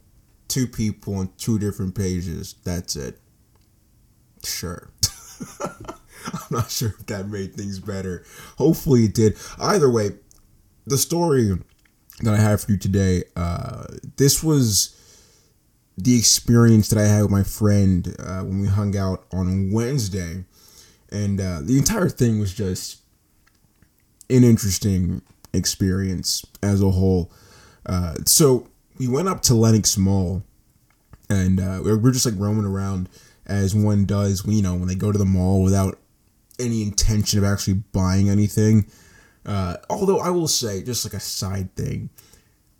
two 0.47 0.67
people 0.67 1.15
on 1.15 1.31
two 1.37 1.59
different 1.59 1.95
pages. 1.95 2.55
That's 2.63 2.95
it. 2.95 3.19
Sure. 4.43 4.89
I'm 5.61 6.39
not 6.51 6.69
sure 6.69 6.89
if 6.99 7.05
that 7.07 7.29
made 7.29 7.55
things 7.55 7.79
better. 7.79 8.25
Hopefully 8.57 9.05
it 9.05 9.13
did. 9.13 9.37
Either 9.59 9.89
way, 9.89 10.11
the 10.85 10.97
story 10.97 11.57
that 12.21 12.33
I 12.33 12.37
have 12.37 12.61
for 12.61 12.71
you 12.71 12.77
today, 12.77 13.23
uh, 13.35 13.85
this 14.17 14.43
was 14.43 14.98
the 16.03 16.17
experience 16.17 16.89
that 16.89 16.99
I 16.99 17.07
had 17.07 17.23
with 17.23 17.31
my 17.31 17.43
friend 17.43 18.15
uh, 18.19 18.41
when 18.41 18.61
we 18.61 18.67
hung 18.67 18.95
out 18.95 19.25
on 19.31 19.71
Wednesday. 19.71 20.45
And 21.11 21.41
uh, 21.41 21.59
the 21.61 21.77
entire 21.77 22.09
thing 22.09 22.39
was 22.39 22.53
just 22.53 23.01
an 24.29 24.43
interesting 24.43 25.21
experience 25.53 26.45
as 26.61 26.81
a 26.81 26.91
whole. 26.91 27.31
Uh, 27.85 28.15
so 28.25 28.67
we 28.97 29.07
went 29.07 29.27
up 29.27 29.41
to 29.43 29.55
Lenox 29.55 29.97
Mall 29.97 30.43
and 31.29 31.59
uh, 31.59 31.81
we 31.83 31.95
we're 31.95 32.11
just 32.11 32.25
like 32.25 32.35
roaming 32.37 32.65
around 32.65 33.09
as 33.45 33.73
one 33.75 34.05
does 34.05 34.45
you 34.45 34.61
know 34.61 34.75
when 34.75 34.87
they 34.87 34.95
go 34.95 35.11
to 35.11 35.17
the 35.17 35.25
mall 35.25 35.63
without 35.63 35.97
any 36.59 36.81
intention 36.83 37.39
of 37.39 37.45
actually 37.45 37.75
buying 37.91 38.29
anything. 38.29 38.85
Uh, 39.45 39.77
although 39.89 40.19
I 40.19 40.29
will 40.29 40.47
say, 40.47 40.83
just 40.83 41.05
like 41.05 41.13
a 41.13 41.19
side 41.19 41.73
thing, 41.75 42.09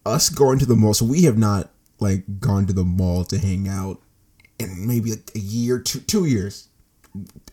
us 0.06 0.30
going 0.30 0.60
to 0.60 0.66
the 0.66 0.76
mall, 0.76 0.94
so 0.94 1.06
we 1.06 1.24
have 1.24 1.38
not 1.38 1.72
like 2.00 2.40
gone 2.40 2.66
to 2.68 2.74
the 2.74 2.84
mall 2.84 3.24
to 3.26 3.38
hang 3.38 3.68
out 3.68 4.02
in 4.60 4.88
maybe 4.88 5.12
like 5.12 5.32
a 5.36 5.40
year, 5.40 5.80
two 5.80 6.00
two 6.00 6.26
years, 6.26 6.70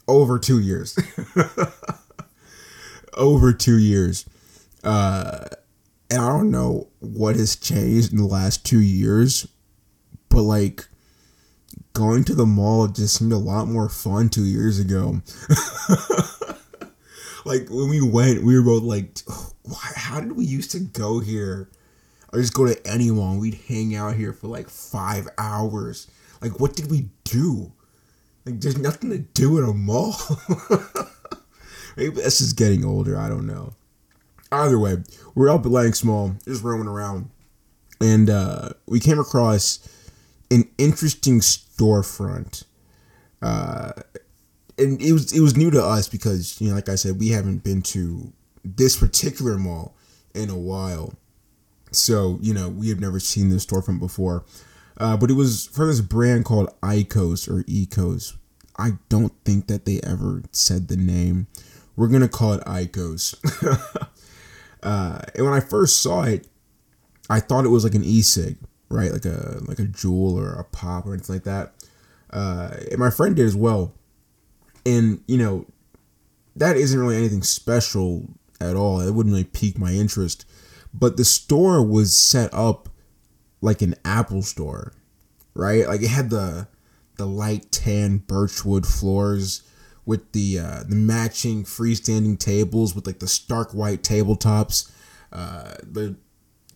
over 0.09 0.39
two 0.39 0.61
years, 0.61 0.99
over 3.15 3.53
two 3.53 3.79
years. 3.79 4.27
Uh, 4.85 5.47
and 6.11 6.21
I 6.21 6.29
don't 6.29 6.51
know 6.51 6.89
what 7.01 7.37
has 7.37 7.57
changed 7.57 8.13
in 8.13 8.19
the 8.19 8.27
last 8.27 8.65
two 8.65 8.81
years, 8.81 9.49
but 10.29 10.43
like 10.43 10.87
going 11.93 12.25
to 12.25 12.35
the 12.35 12.47
mall 12.47 12.87
just 12.89 13.19
seemed 13.19 13.33
a 13.33 13.39
lot 13.39 13.67
more 13.67 13.89
fun 13.89 14.29
two 14.29 14.45
years 14.45 14.79
ago. 14.79 15.23
like 17.45 17.69
when 17.71 17.89
we 17.89 18.01
went, 18.01 18.45
we 18.45 18.55
were 18.55 18.65
both 18.65 18.83
like, 18.83 19.19
why, 19.63 19.93
how 19.97 20.21
did 20.21 20.33
we 20.33 20.45
used 20.45 20.71
to 20.73 20.81
go 20.81 21.21
here? 21.21 21.71
Or 22.33 22.41
just 22.41 22.55
go 22.55 22.67
to 22.67 22.87
anyone. 22.87 23.39
We'd 23.39 23.61
hang 23.69 23.95
out 23.95 24.17
here 24.17 24.33
for 24.33 24.49
like 24.49 24.69
five 24.69 25.29
hours. 25.39 26.09
Like, 26.41 26.61
what 26.61 26.75
did 26.75 26.91
we 26.91 27.09
do? 27.25 27.73
Like, 28.45 28.61
there's 28.61 28.79
nothing 28.79 29.11
to 29.11 29.19
do 29.19 29.59
in 29.59 29.65
a 29.65 29.73
mall. 29.73 30.17
Maybe 31.97 32.17
that's 32.17 32.39
just 32.39 32.57
getting 32.57 32.85
older. 32.85 33.19
I 33.19 33.29
don't 33.29 33.47
know. 33.47 33.75
Either 34.53 34.79
way, 34.79 34.99
we're 35.35 35.49
up 35.49 35.67
at 35.67 35.73
Lenox 35.73 36.05
Mall, 36.05 36.37
just 36.45 36.63
roaming 36.63 36.87
around, 36.87 37.31
and 38.01 38.31
uh, 38.31 38.71
we 38.87 39.01
came 39.01 39.19
across 39.19 39.89
an 40.51 40.69
interesting 40.79 41.41
storefront. 41.41 42.65
Uh, 43.43 43.93
and 44.79 45.01
it 45.01 45.13
was 45.13 45.33
it 45.33 45.41
was 45.41 45.57
new 45.57 45.71
to 45.71 45.83
us 45.83 46.09
because 46.09 46.61
you 46.61 46.69
know, 46.69 46.75
like 46.75 46.89
I 46.89 46.95
said, 46.95 47.19
we 47.19 47.29
haven't 47.29 47.65
been 47.65 47.83
to 47.83 48.33
this 48.65 48.97
particular 48.97 49.59
mall 49.59 49.97
in 50.35 50.51
a 50.51 50.59
while, 50.59 51.15
so 51.91 52.39
you 52.41 52.53
know 52.53 52.69
we 52.69 52.89
have 52.89 53.01
never 53.01 53.21
seen 53.21 53.49
this 53.49 53.65
storefront 53.65 54.01
before. 54.01 54.45
Uh, 54.99 55.17
but 55.17 55.31
it 55.31 55.35
was 55.35 55.67
for 55.67 55.87
this 55.87 56.01
brand 56.01 56.45
called 56.45 56.69
Icos 56.81 57.49
or 57.49 57.63
Ecos. 57.65 58.35
I 58.79 58.93
don't 59.09 59.33
think 59.45 59.67
that 59.67 59.85
they 59.85 60.01
ever 60.03 60.43
said 60.53 60.89
the 60.89 60.97
name. 60.97 61.47
We're 61.97 62.09
gonna 62.09 62.29
call 62.29 62.55
it 62.55 62.65
Icos. 62.65 63.35
uh, 64.83 65.19
and 65.35 65.45
when 65.45 65.55
I 65.55 65.61
first 65.61 66.03
saw 66.03 66.23
it, 66.23 66.47
I 67.29 67.41
thought 67.41 67.65
it 67.65 67.71
was 67.71 67.85
like 67.85 67.95
an 67.95 68.05
e-cig, 68.05 68.57
right? 68.89 69.13
Like 69.13 69.25
a 69.25 69.61
like 69.67 69.79
a 69.79 69.85
Juul 69.85 70.35
or 70.35 70.55
a 70.55 70.65
pop 70.65 71.07
or 71.07 71.15
anything 71.15 71.37
like 71.37 71.45
that. 71.45 71.75
Uh, 72.31 72.77
and 72.91 72.99
my 72.99 73.11
friend 73.11 73.37
did 73.37 73.47
as 73.47 73.57
well. 73.57 73.95
And 74.85 75.23
you 75.27 75.39
know, 75.39 75.67
that 76.55 76.77
isn't 76.77 76.99
really 76.99 77.17
anything 77.17 77.43
special 77.43 78.29
at 78.61 78.77
all. 78.77 79.01
It 79.01 79.13
wouldn't 79.13 79.33
really 79.33 79.45
pique 79.45 79.79
my 79.79 79.93
interest. 79.93 80.47
But 80.99 81.17
the 81.17 81.25
store 81.25 81.85
was 81.85 82.17
set 82.17 82.53
up 82.55 82.89
like 83.61 83.83
an 83.83 83.95
Apple 84.05 84.43
store, 84.43 84.95
right? 85.55 85.87
Like 85.87 86.03
it 86.03 86.09
had 86.09 86.31
the 86.31 86.69
the 87.17 87.27
light 87.27 87.71
tan 87.73 88.19
birchwood 88.19 88.87
floors 88.87 89.63
with 90.05 90.33
the 90.33 90.59
uh, 90.59 90.85
the 90.89 90.95
matching 90.95 91.65
freestanding 91.65 92.39
tables 92.39 92.95
with 92.95 93.07
like 93.07 93.19
the 93.19 93.29
stark 93.29 93.73
white 93.73 94.03
tabletops, 94.03 94.91
uh, 95.33 95.75
the 95.83 96.17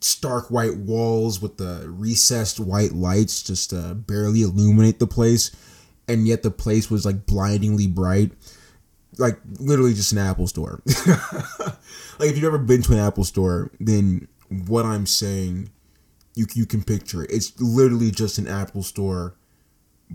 stark 0.00 0.50
white 0.50 0.76
walls 0.76 1.40
with 1.40 1.56
the 1.58 1.84
recessed 1.86 2.58
white 2.58 2.92
lights 2.92 3.42
just 3.42 3.72
uh, 3.72 3.94
barely 3.94 4.42
illuminate 4.42 4.98
the 4.98 5.06
place, 5.06 5.50
and 6.08 6.26
yet 6.26 6.42
the 6.42 6.50
place 6.50 6.90
was 6.90 7.06
like 7.06 7.24
blindingly 7.26 7.86
bright, 7.86 8.32
like 9.20 9.38
literally 9.58 9.94
just 9.94 10.12
an 10.12 10.18
Apple 10.18 10.46
store. 10.46 10.82
like 12.18 12.30
if 12.30 12.36
you've 12.36 12.44
ever 12.44 12.58
been 12.58 12.82
to 12.82 12.92
an 12.92 12.98
Apple 12.98 13.24
store, 13.24 13.70
then 13.78 14.26
what 14.48 14.84
I'm 14.84 15.06
saying, 15.06 15.70
you 16.34 16.46
you 16.54 16.66
can 16.66 16.82
picture 16.82 17.22
it. 17.22 17.30
It's 17.30 17.58
literally 17.60 18.10
just 18.10 18.38
an 18.38 18.48
Apple 18.48 18.82
store, 18.82 19.36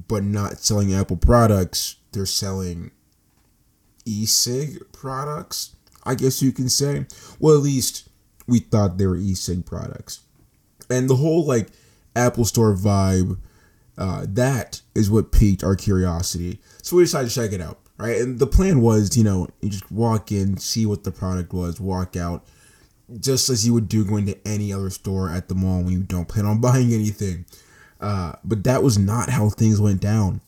but 0.07 0.23
not 0.23 0.59
selling 0.59 0.93
Apple 0.93 1.17
products. 1.17 1.97
They're 2.11 2.25
selling 2.25 2.91
e-cig 4.05 4.79
products. 4.91 5.75
I 6.03 6.15
guess 6.15 6.41
you 6.41 6.51
can 6.51 6.69
say. 6.69 7.05
Well, 7.39 7.55
at 7.55 7.63
least 7.63 8.09
we 8.47 8.59
thought 8.59 8.97
they 8.97 9.07
were 9.07 9.17
e-cig 9.17 9.65
products. 9.65 10.21
And 10.89 11.09
the 11.09 11.15
whole 11.15 11.45
like 11.45 11.69
Apple 12.15 12.45
Store 12.45 12.75
vibe, 12.75 13.37
uh, 13.97 14.25
that 14.29 14.81
is 14.93 15.09
what 15.09 15.31
piqued 15.31 15.63
our 15.63 15.75
curiosity. 15.75 16.59
So 16.81 16.95
we 16.95 17.03
decided 17.03 17.29
to 17.29 17.35
check 17.35 17.51
it 17.51 17.61
out, 17.61 17.79
right? 17.97 18.17
And 18.17 18.39
the 18.39 18.47
plan 18.47 18.81
was, 18.81 19.15
you 19.17 19.23
know, 19.23 19.47
you 19.61 19.69
just 19.69 19.91
walk 19.91 20.31
in, 20.31 20.57
see 20.57 20.85
what 20.85 21.03
the 21.03 21.11
product 21.11 21.53
was, 21.53 21.79
walk 21.79 22.15
out, 22.15 22.45
just 23.19 23.49
as 23.49 23.65
you 23.65 23.73
would 23.73 23.87
do 23.87 24.03
going 24.03 24.25
to 24.25 24.37
any 24.47 24.73
other 24.73 24.89
store 24.89 25.29
at 25.29 25.47
the 25.47 25.55
mall 25.55 25.83
when 25.83 25.93
you 25.93 26.03
don't 26.03 26.27
plan 26.27 26.45
on 26.45 26.61
buying 26.61 26.93
anything. 26.93 27.45
Uh, 28.01 28.33
but 28.43 28.63
that 28.63 28.83
was 28.83 28.97
not 28.97 29.29
how 29.29 29.49
things 29.49 29.79
went 29.79 30.01
down. 30.01 30.41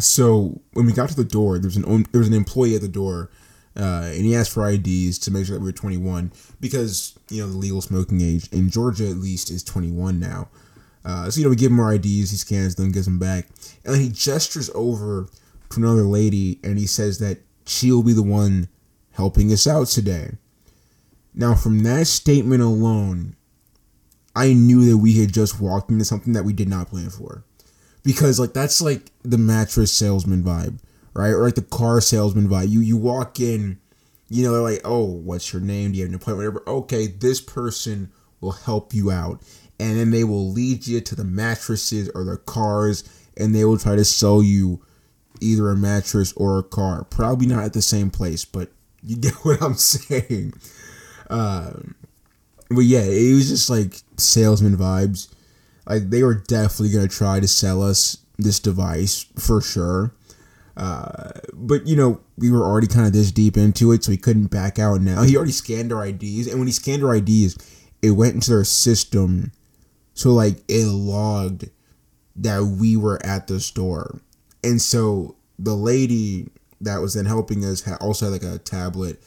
So 0.00 0.60
when 0.72 0.86
we 0.86 0.92
got 0.92 1.08
to 1.10 1.16
the 1.16 1.24
door, 1.24 1.58
there 1.58 1.68
was 1.68 1.76
an 1.76 2.06
there 2.12 2.20
was 2.20 2.28
an 2.28 2.34
employee 2.34 2.76
at 2.76 2.80
the 2.80 2.88
door, 2.88 3.30
uh, 3.76 4.10
and 4.12 4.24
he 4.24 4.34
asked 4.34 4.52
for 4.52 4.68
IDs 4.68 5.18
to 5.20 5.30
make 5.30 5.46
sure 5.46 5.54
that 5.54 5.60
we 5.60 5.66
were 5.66 5.72
21 5.72 6.32
because 6.60 7.18
you 7.30 7.42
know 7.42 7.50
the 7.50 7.56
legal 7.56 7.80
smoking 7.80 8.20
age 8.20 8.48
in 8.52 8.70
Georgia 8.70 9.08
at 9.08 9.16
least 9.16 9.50
is 9.50 9.62
21 9.64 10.20
now. 10.20 10.48
Uh, 11.04 11.28
so 11.30 11.38
you 11.38 11.44
know 11.44 11.50
we 11.50 11.56
give 11.56 11.72
him 11.72 11.80
our 11.80 11.94
IDs, 11.94 12.30
he 12.30 12.36
scans 12.36 12.76
them, 12.76 12.92
gives 12.92 13.06
them 13.06 13.18
back, 13.18 13.48
and 13.84 13.96
he 13.96 14.08
gestures 14.08 14.70
over 14.74 15.28
to 15.70 15.80
another 15.80 16.02
lady 16.02 16.58
and 16.62 16.78
he 16.78 16.86
says 16.86 17.18
that 17.18 17.38
she'll 17.66 18.02
be 18.02 18.12
the 18.12 18.22
one 18.22 18.68
helping 19.12 19.52
us 19.52 19.66
out 19.66 19.88
today. 19.88 20.32
Now, 21.34 21.54
from 21.54 21.82
that 21.84 22.06
statement 22.06 22.62
alone, 22.62 23.36
I 24.34 24.52
knew 24.52 24.84
that 24.88 24.98
we 24.98 25.18
had 25.18 25.32
just 25.32 25.60
walked 25.60 25.90
into 25.90 26.04
something 26.04 26.32
that 26.32 26.44
we 26.44 26.52
did 26.52 26.68
not 26.68 26.88
plan 26.88 27.10
for. 27.10 27.44
Because 28.04 28.40
like 28.40 28.52
that's 28.52 28.80
like 28.80 29.10
the 29.22 29.38
mattress 29.38 29.92
salesman 29.92 30.42
vibe, 30.42 30.78
right? 31.14 31.30
Or 31.30 31.44
like 31.44 31.56
the 31.56 31.62
car 31.62 32.00
salesman 32.00 32.48
vibe. 32.48 32.70
You 32.70 32.80
you 32.80 32.96
walk 32.96 33.40
in, 33.40 33.78
you 34.28 34.44
know, 34.44 34.52
they're 34.52 34.62
like, 34.62 34.80
oh, 34.84 35.04
what's 35.04 35.52
your 35.52 35.60
name? 35.60 35.92
Do 35.92 35.98
you 35.98 36.04
have 36.04 36.10
an 36.10 36.14
appointment? 36.14 36.54
Whatever. 36.54 36.78
Okay, 36.78 37.08
this 37.08 37.40
person 37.40 38.10
will 38.40 38.52
help 38.52 38.94
you 38.94 39.10
out. 39.10 39.42
And 39.80 39.98
then 39.98 40.10
they 40.10 40.24
will 40.24 40.50
lead 40.50 40.86
you 40.86 41.00
to 41.00 41.14
the 41.14 41.24
mattresses 41.24 42.08
or 42.14 42.24
the 42.24 42.36
cars 42.36 43.04
and 43.36 43.54
they 43.54 43.64
will 43.64 43.78
try 43.78 43.96
to 43.96 44.04
sell 44.04 44.42
you 44.42 44.84
either 45.40 45.70
a 45.70 45.76
mattress 45.76 46.32
or 46.34 46.58
a 46.58 46.62
car. 46.62 47.04
Probably 47.04 47.46
not 47.46 47.64
at 47.64 47.72
the 47.72 47.82
same 47.82 48.10
place, 48.10 48.44
but 48.44 48.70
you 49.02 49.16
get 49.20 49.34
what 49.44 49.62
I'm 49.62 49.74
saying. 49.74 50.54
Um, 51.30 51.94
but 52.70 52.80
yeah, 52.80 53.02
it 53.02 53.34
was 53.34 53.48
just 53.48 53.70
like 53.70 54.02
salesman 54.16 54.76
vibes. 54.76 55.32
Like 55.86 56.10
they 56.10 56.22
were 56.22 56.34
definitely 56.34 56.90
gonna 56.90 57.08
try 57.08 57.40
to 57.40 57.48
sell 57.48 57.82
us 57.82 58.18
this 58.38 58.60
device 58.60 59.26
for 59.38 59.60
sure. 59.60 60.14
Uh, 60.76 61.32
but 61.52 61.86
you 61.86 61.96
know, 61.96 62.20
we 62.36 62.50
were 62.50 62.62
already 62.62 62.86
kind 62.86 63.06
of 63.06 63.12
this 63.12 63.32
deep 63.32 63.56
into 63.56 63.90
it, 63.92 64.04
so 64.04 64.12
he 64.12 64.16
couldn't 64.16 64.46
back 64.46 64.78
out. 64.78 65.00
Now 65.00 65.22
he 65.22 65.36
already 65.36 65.52
scanned 65.52 65.92
our 65.92 66.06
IDs, 66.06 66.46
and 66.46 66.58
when 66.58 66.68
he 66.68 66.72
scanned 66.72 67.02
our 67.02 67.16
IDs, 67.16 67.56
it 68.00 68.12
went 68.12 68.34
into 68.34 68.50
their 68.50 68.64
system, 68.64 69.50
so 70.14 70.32
like 70.32 70.58
it 70.68 70.86
logged 70.86 71.70
that 72.36 72.62
we 72.62 72.96
were 72.96 73.18
at 73.26 73.48
the 73.48 73.58
store, 73.58 74.20
and 74.62 74.80
so 74.80 75.36
the 75.58 75.74
lady 75.74 76.48
that 76.80 77.00
was 77.00 77.14
then 77.14 77.26
helping 77.26 77.64
us 77.64 77.82
had 77.82 77.96
also 78.00 78.30
had 78.30 78.42
like 78.42 78.54
a 78.54 78.58
tablet 78.58 79.20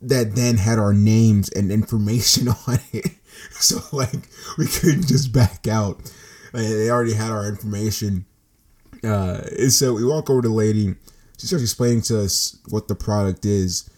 that 0.00 0.34
then 0.34 0.56
had 0.56 0.78
our 0.78 0.92
names 0.92 1.48
and 1.50 1.72
information 1.72 2.48
on 2.66 2.78
it. 2.92 3.10
So 3.52 3.80
like 3.92 4.28
we 4.58 4.66
couldn't 4.66 5.08
just 5.08 5.32
back 5.32 5.66
out. 5.66 5.98
Like, 6.52 6.66
they 6.68 6.90
already 6.90 7.14
had 7.14 7.30
our 7.30 7.48
information. 7.48 8.26
Uh, 9.02 9.42
and 9.58 9.72
so 9.72 9.94
we 9.94 10.04
walk 10.04 10.30
over 10.30 10.40
to 10.42 10.48
the 10.48 10.54
lady. 10.54 10.94
She 11.38 11.46
starts 11.46 11.64
explaining 11.64 12.02
to 12.02 12.20
us 12.20 12.56
what 12.68 12.88
the 12.88 12.94
product 12.94 13.44
is, 13.44 13.90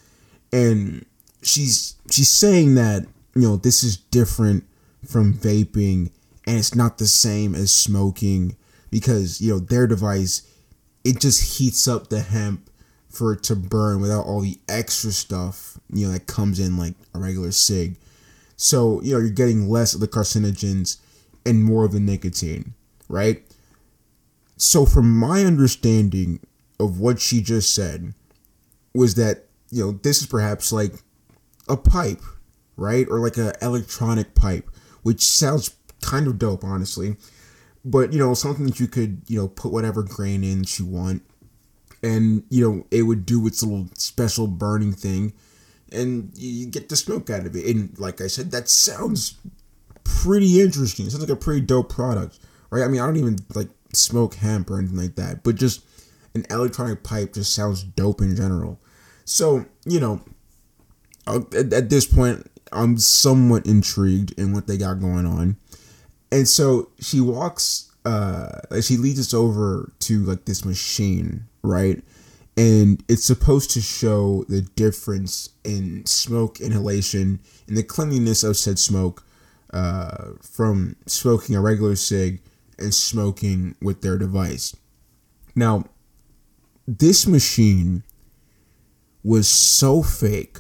and 0.53 1.05
she's 1.43 1.95
she's 2.11 2.31
saying 2.31 2.77
that 2.77 3.07
you 3.35 3.43
know 3.43 3.57
this 3.57 3.85
is 3.85 3.99
different 3.99 4.65
from 5.07 5.35
vaping, 5.35 6.11
and 6.47 6.59
it's 6.59 6.75
not 6.75 6.99
the 6.99 7.07
same 7.07 7.55
as 7.55 7.71
smoking 7.71 8.57
because 8.91 9.41
you 9.41 9.53
know 9.53 9.59
their 9.61 9.87
device 9.87 10.43
it 11.07 11.21
just 11.21 11.59
heats 11.59 11.87
up 11.87 12.09
the 12.09 12.21
hemp 12.21 12.69
for 13.09 13.33
it 13.33 13.43
to 13.45 13.55
burn 13.55 14.01
without 14.01 14.27
all 14.27 14.41
the 14.41 14.59
extra 14.69 15.13
stuff 15.13 15.79
you 15.93 16.05
know 16.05 16.13
that 16.13 16.27
comes 16.27 16.59
in 16.59 16.77
like 16.77 16.95
a 17.15 17.19
regular 17.19 17.53
cig. 17.53 17.97
So 18.57 19.01
you 19.03 19.13
know 19.13 19.21
you're 19.21 19.31
getting 19.31 19.69
less 19.69 19.95
of 19.95 20.01
the 20.01 20.09
carcinogens 20.09 20.99
and 21.45 21.65
more 21.65 21.85
of 21.85 21.93
the 21.93 22.01
nicotine, 22.01 22.75
right? 23.09 23.43
So 24.57 24.85
from 24.85 25.17
my 25.17 25.45
understanding 25.45 26.41
of 26.81 26.99
what 26.99 27.21
she 27.21 27.41
just 27.41 27.73
said 27.73 28.13
was 28.93 29.15
that 29.15 29.45
you 29.71 29.85
know 29.85 29.93
this 29.93 30.21
is 30.21 30.27
perhaps 30.27 30.73
like 30.73 30.95
a 31.69 31.77
pipe, 31.77 32.23
right, 32.77 33.07
or 33.09 33.21
like 33.21 33.37
an 33.37 33.53
electronic 33.63 34.35
pipe, 34.35 34.69
which 35.05 35.23
sounds 35.23 35.77
kind 36.03 36.27
of 36.27 36.39
dope, 36.39 36.65
honestly. 36.65 37.17
But 37.89 38.13
you 38.13 38.19
know 38.19 38.35
something 38.35 38.67
that 38.67 38.81
you 38.81 38.89
could 38.89 39.23
you 39.29 39.39
know 39.39 39.49
put 39.49 39.73
whatever 39.73 40.03
grain 40.03 40.43
in 40.43 40.61
that 40.61 40.79
you 40.79 40.87
want. 40.87 41.23
And 42.03 42.43
you 42.51 42.69
know 42.69 42.87
it 42.91 43.03
would 43.03 43.25
do 43.25 43.47
its 43.47 43.63
little 43.63 43.89
special 43.95 44.47
burning 44.47 44.93
thing. 44.93 45.33
And 45.93 46.33
you 46.35 46.67
get 46.67 46.89
the 46.89 46.97
smoke 46.97 47.31
out 47.31 47.47
of 47.47 47.55
it. 47.55 47.65
And 47.65 47.97
like 47.99 48.21
i 48.21 48.27
said 48.27 48.51
that 48.51 48.69
sounds 48.69 49.37
pretty 50.05 50.61
interesting. 50.61 51.07
It 51.07 51.11
sounds 51.11 51.23
like 51.23 51.31
a 51.31 51.41
pretty 51.41 51.61
dope 51.61 51.89
product 51.89 52.39
right? 52.71 52.85
I 52.85 52.89
mean 52.89 53.01
i 53.01 53.07
don't 53.07 53.17
even 53.17 53.39
like 53.55 53.69
smoke 53.93 54.35
hemp 54.35 54.71
or 54.71 54.79
anything 54.79 54.99
like 54.99 55.15
that 55.15 55.43
but 55.43 55.55
just 55.55 55.85
an 56.35 56.45
electronic 56.51 57.03
pipe 57.03 57.33
just 57.33 57.55
sounds 57.55 57.83
dope 57.83 58.21
in 58.21 58.37
general. 58.37 58.81
So 59.25 59.65
you 59.85 60.01
know 60.01 60.21
uh, 61.27 61.41
at, 61.57 61.73
at 61.73 61.91
this 61.91 62.07
point 62.07 62.49
i'm 62.73 62.99
somewhat 62.99 63.67
intrigued 63.67 64.33
in 64.39 64.53
what 64.53 64.67
they 64.67 64.77
got 64.77 65.01
going 65.01 65.27
on 65.27 65.57
and 66.33 66.49
so 66.49 66.91
she 67.01 67.21
walks 67.21 67.91
uh 68.05 68.61
she 68.81 68.97
leads 68.97 69.19
us 69.19 69.35
over 69.35 69.93
to 69.99 70.21
like 70.21 70.45
this 70.45 70.65
machine 70.65 71.47
right? 71.67 72.03
And 72.57 73.05
it's 73.09 73.25
supposed 73.25 73.71
to 73.73 73.81
show 73.83 74.45
the 74.49 74.63
difference 74.63 75.51
in 75.63 76.07
smoke 76.07 76.61
inhalation 76.61 77.41
and 77.69 77.77
the 77.77 77.83
cleanliness 77.83 78.43
of 78.43 78.57
said 78.57 78.79
smoke 78.79 79.25
uh, 79.75 80.31
from 80.41 80.97
smoking 81.07 81.55
a 81.55 81.61
regular 81.61 81.97
cig 81.97 82.41
and 82.79 82.95
smoking 82.95 83.75
with 83.83 84.01
their 84.01 84.17
device. 84.17 84.75
Now, 85.55 85.85
this 86.87 87.27
machine 87.27 88.05
was 89.23 89.49
so 89.49 90.03
fake, 90.03 90.59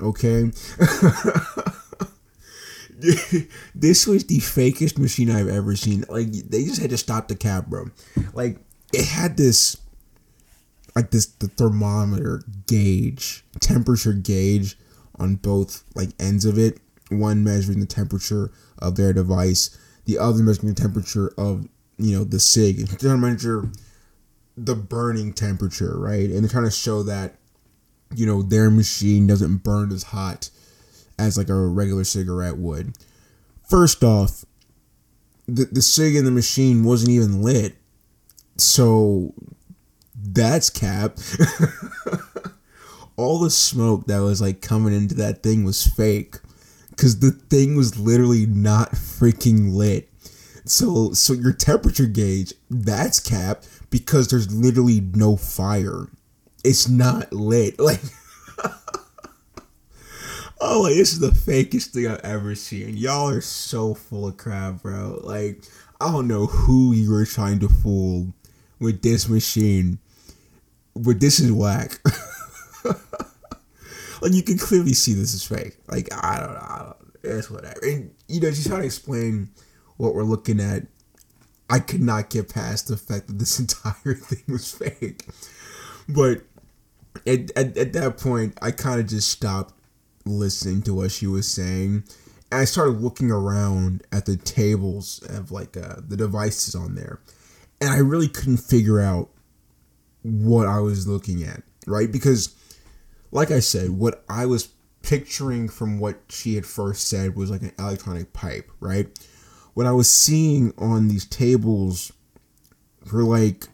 okay? 0.00 0.50
this 3.74 4.06
was 4.06 4.24
the 4.24 4.38
fakest 4.38 4.98
machine 4.98 5.30
I've 5.30 5.48
ever 5.48 5.76
seen. 5.76 6.04
Like, 6.08 6.32
they 6.32 6.64
just 6.64 6.80
had 6.80 6.90
to 6.90 6.98
stop 6.98 7.28
the 7.28 7.36
cab, 7.36 7.66
bro. 7.66 7.86
Like, 8.34 8.58
it 8.92 9.04
had 9.04 9.36
this 9.36 9.76
like 10.94 11.10
this 11.10 11.26
the 11.26 11.48
thermometer 11.48 12.42
gauge, 12.66 13.44
temperature 13.60 14.12
gauge 14.12 14.76
on 15.18 15.36
both 15.36 15.84
like 15.94 16.10
ends 16.18 16.44
of 16.44 16.58
it. 16.58 16.80
One 17.10 17.42
measuring 17.42 17.80
the 17.80 17.86
temperature 17.86 18.52
of 18.78 18.96
their 18.96 19.12
device, 19.12 19.76
the 20.04 20.18
other 20.18 20.42
measuring 20.42 20.72
the 20.72 20.80
temperature 20.80 21.32
of 21.36 21.68
you 21.98 22.16
know 22.16 22.24
the 22.24 22.40
sig. 22.40 22.78
They're 22.78 22.98
trying 22.98 23.20
to 23.20 23.26
measure 23.26 23.68
the 24.56 24.74
burning 24.74 25.32
temperature, 25.32 25.98
right? 25.98 26.30
And 26.30 26.42
they're 26.42 26.50
trying 26.50 26.64
to 26.64 26.70
show 26.70 27.02
that 27.04 27.36
you 28.14 28.26
know 28.26 28.42
their 28.42 28.70
machine 28.70 29.26
doesn't 29.26 29.58
burn 29.58 29.92
as 29.92 30.04
hot 30.04 30.50
as 31.20 31.36
like 31.36 31.48
a 31.48 31.54
regular 31.54 32.04
cigarette 32.04 32.56
would. 32.56 32.94
First 33.68 34.02
off, 34.02 34.44
the 35.46 35.66
the 35.66 35.82
cig 35.82 36.16
in 36.16 36.24
the 36.24 36.30
machine 36.30 36.84
wasn't 36.84 37.10
even 37.10 37.42
lit, 37.42 37.76
so 38.56 39.34
that's 40.14 40.70
cap. 40.70 41.18
All 43.16 43.38
the 43.38 43.50
smoke 43.50 44.06
that 44.06 44.20
was 44.20 44.40
like 44.40 44.62
coming 44.62 44.94
into 44.94 45.14
that 45.16 45.42
thing 45.42 45.64
was 45.64 45.86
fake 45.86 46.36
cuz 46.96 47.18
the 47.18 47.32
thing 47.32 47.76
was 47.76 47.98
literally 47.98 48.46
not 48.46 48.92
freaking 48.92 49.74
lit. 49.74 50.08
So 50.64 51.12
so 51.12 51.32
your 51.32 51.52
temperature 51.52 52.06
gauge, 52.06 52.54
that's 52.70 53.20
cap 53.20 53.64
because 53.90 54.28
there's 54.28 54.52
literally 54.52 55.00
no 55.00 55.36
fire. 55.36 56.08
It's 56.64 56.88
not 56.88 57.32
lit. 57.32 57.78
Like 57.80 58.00
Oh, 60.60 60.82
like, 60.82 60.94
this 60.94 61.12
is 61.12 61.20
the 61.20 61.30
fakest 61.30 61.88
thing 61.88 62.06
I've 62.06 62.20
ever 62.20 62.54
seen. 62.54 62.96
Y'all 62.96 63.28
are 63.30 63.40
so 63.40 63.94
full 63.94 64.28
of 64.28 64.36
crap, 64.36 64.82
bro. 64.82 65.20
Like, 65.22 65.64
I 66.00 66.12
don't 66.12 66.28
know 66.28 66.46
who 66.46 66.92
you 66.92 67.10
were 67.10 67.24
trying 67.24 67.60
to 67.60 67.68
fool 67.68 68.32
with 68.78 69.02
this 69.02 69.28
machine 69.28 69.98
but 70.94 71.20
this 71.20 71.40
is 71.40 71.52
whack. 71.52 71.98
like 74.22 74.32
you 74.32 74.42
can 74.42 74.58
clearly 74.58 74.92
see 74.92 75.14
this 75.14 75.34
is 75.34 75.44
fake. 75.44 75.76
Like 75.88 76.08
I 76.12 76.40
don't 76.40 76.54
know, 76.54 76.60
I 76.60 76.78
don't, 76.78 76.96
it's 77.22 77.50
whatever. 77.50 77.80
And 77.82 78.14
you 78.28 78.40
know, 78.40 78.50
she's 78.50 78.66
trying 78.66 78.80
to 78.80 78.86
explain 78.86 79.50
what 79.96 80.14
we're 80.14 80.24
looking 80.24 80.60
at. 80.60 80.84
I 81.68 81.78
could 81.78 82.02
not 82.02 82.30
get 82.30 82.52
past 82.52 82.88
the 82.88 82.96
fact 82.96 83.28
that 83.28 83.38
this 83.38 83.58
entire 83.60 84.14
thing 84.14 84.42
was 84.48 84.72
fake. 84.72 85.26
But 86.08 86.42
at, 87.26 87.50
at, 87.56 87.76
at 87.76 87.92
that 87.92 88.18
point, 88.18 88.58
I 88.60 88.72
kind 88.72 89.00
of 89.00 89.06
just 89.06 89.28
stopped 89.28 89.74
listening 90.24 90.82
to 90.82 90.94
what 90.94 91.12
she 91.12 91.26
was 91.26 91.48
saying. 91.48 92.04
And 92.50 92.60
I 92.60 92.64
started 92.64 93.00
looking 93.00 93.30
around 93.30 94.04
at 94.12 94.26
the 94.26 94.36
tables 94.36 95.22
of 95.28 95.52
like 95.52 95.76
uh, 95.76 95.96
the 96.06 96.16
devices 96.16 96.74
on 96.74 96.94
there. 96.94 97.20
And 97.80 97.90
I 97.90 97.98
really 97.98 98.28
couldn't 98.28 98.58
figure 98.58 99.00
out 99.00 99.30
what 100.22 100.66
I 100.66 100.80
was 100.80 101.08
looking 101.08 101.42
at, 101.42 101.62
right? 101.86 102.10
Because, 102.10 102.54
like 103.30 103.50
I 103.50 103.60
said, 103.60 103.90
what 103.90 104.22
I 104.28 104.44
was 104.46 104.68
picturing 105.02 105.68
from 105.68 105.98
what 105.98 106.20
she 106.28 106.56
had 106.56 106.66
first 106.66 107.08
said 107.08 107.36
was 107.36 107.50
like 107.50 107.62
an 107.62 107.72
electronic 107.78 108.32
pipe, 108.34 108.70
right? 108.80 109.08
what 109.74 109.86
I 109.86 109.92
was 109.92 110.10
seeing 110.10 110.72
on 110.78 111.08
these 111.08 111.24
tables 111.24 112.12
were 113.12 113.22
like 113.22 113.66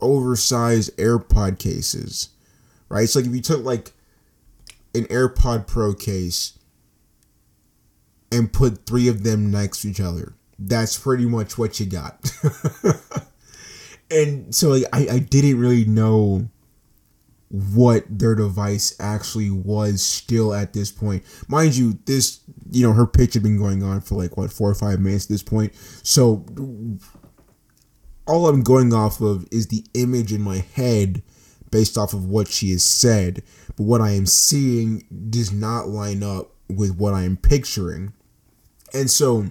oversized 0.00 0.96
AirPod 0.96 1.58
cases, 1.58 2.30
right? 2.88 3.08
So 3.08 3.20
like 3.20 3.28
if 3.28 3.34
you 3.34 3.40
took 3.40 3.64
like 3.64 3.92
an 4.94 5.04
AirPod 5.04 5.66
Pro 5.66 5.94
case 5.94 6.58
and 8.30 8.52
put 8.52 8.86
three 8.86 9.08
of 9.08 9.22
them 9.22 9.50
next 9.50 9.82
to 9.82 9.88
each 9.88 10.00
other, 10.00 10.34
that's 10.58 10.98
pretty 10.98 11.26
much 11.26 11.56
what 11.56 11.78
you 11.78 11.86
got. 11.86 12.30
and 14.10 14.54
so 14.54 14.74
I, 14.92 15.08
I 15.10 15.18
didn't 15.18 15.58
really 15.58 15.84
know 15.84 16.48
what 17.50 18.04
their 18.10 18.34
device 18.34 18.94
actually 19.00 19.50
was 19.50 20.02
still 20.02 20.52
at 20.52 20.74
this 20.74 20.92
point. 20.92 21.24
Mind 21.48 21.76
you, 21.76 21.98
this 22.04 22.40
you 22.70 22.86
know, 22.86 22.92
her 22.92 23.06
pitch 23.06 23.34
had 23.34 23.42
been 23.42 23.58
going 23.58 23.82
on 23.82 24.00
for 24.00 24.16
like 24.16 24.36
what 24.36 24.52
four 24.52 24.70
or 24.70 24.74
five 24.74 25.00
minutes 25.00 25.26
at 25.26 25.30
this 25.30 25.42
point. 25.42 25.74
So 26.02 26.44
all 28.26 28.48
I'm 28.48 28.62
going 28.62 28.92
off 28.92 29.20
of 29.20 29.46
is 29.50 29.68
the 29.68 29.84
image 29.94 30.32
in 30.32 30.42
my 30.42 30.58
head 30.58 31.22
based 31.70 31.98
off 31.98 32.12
of 32.12 32.24
what 32.26 32.48
she 32.48 32.70
has 32.72 32.82
said. 32.82 33.42
But 33.76 33.84
what 33.84 34.00
I 34.00 34.10
am 34.12 34.26
seeing 34.26 35.04
does 35.30 35.52
not 35.52 35.88
line 35.88 36.22
up 36.22 36.52
with 36.68 36.96
what 36.96 37.14
I 37.14 37.22
am 37.22 37.36
picturing. 37.36 38.12
And 38.92 39.10
so 39.10 39.46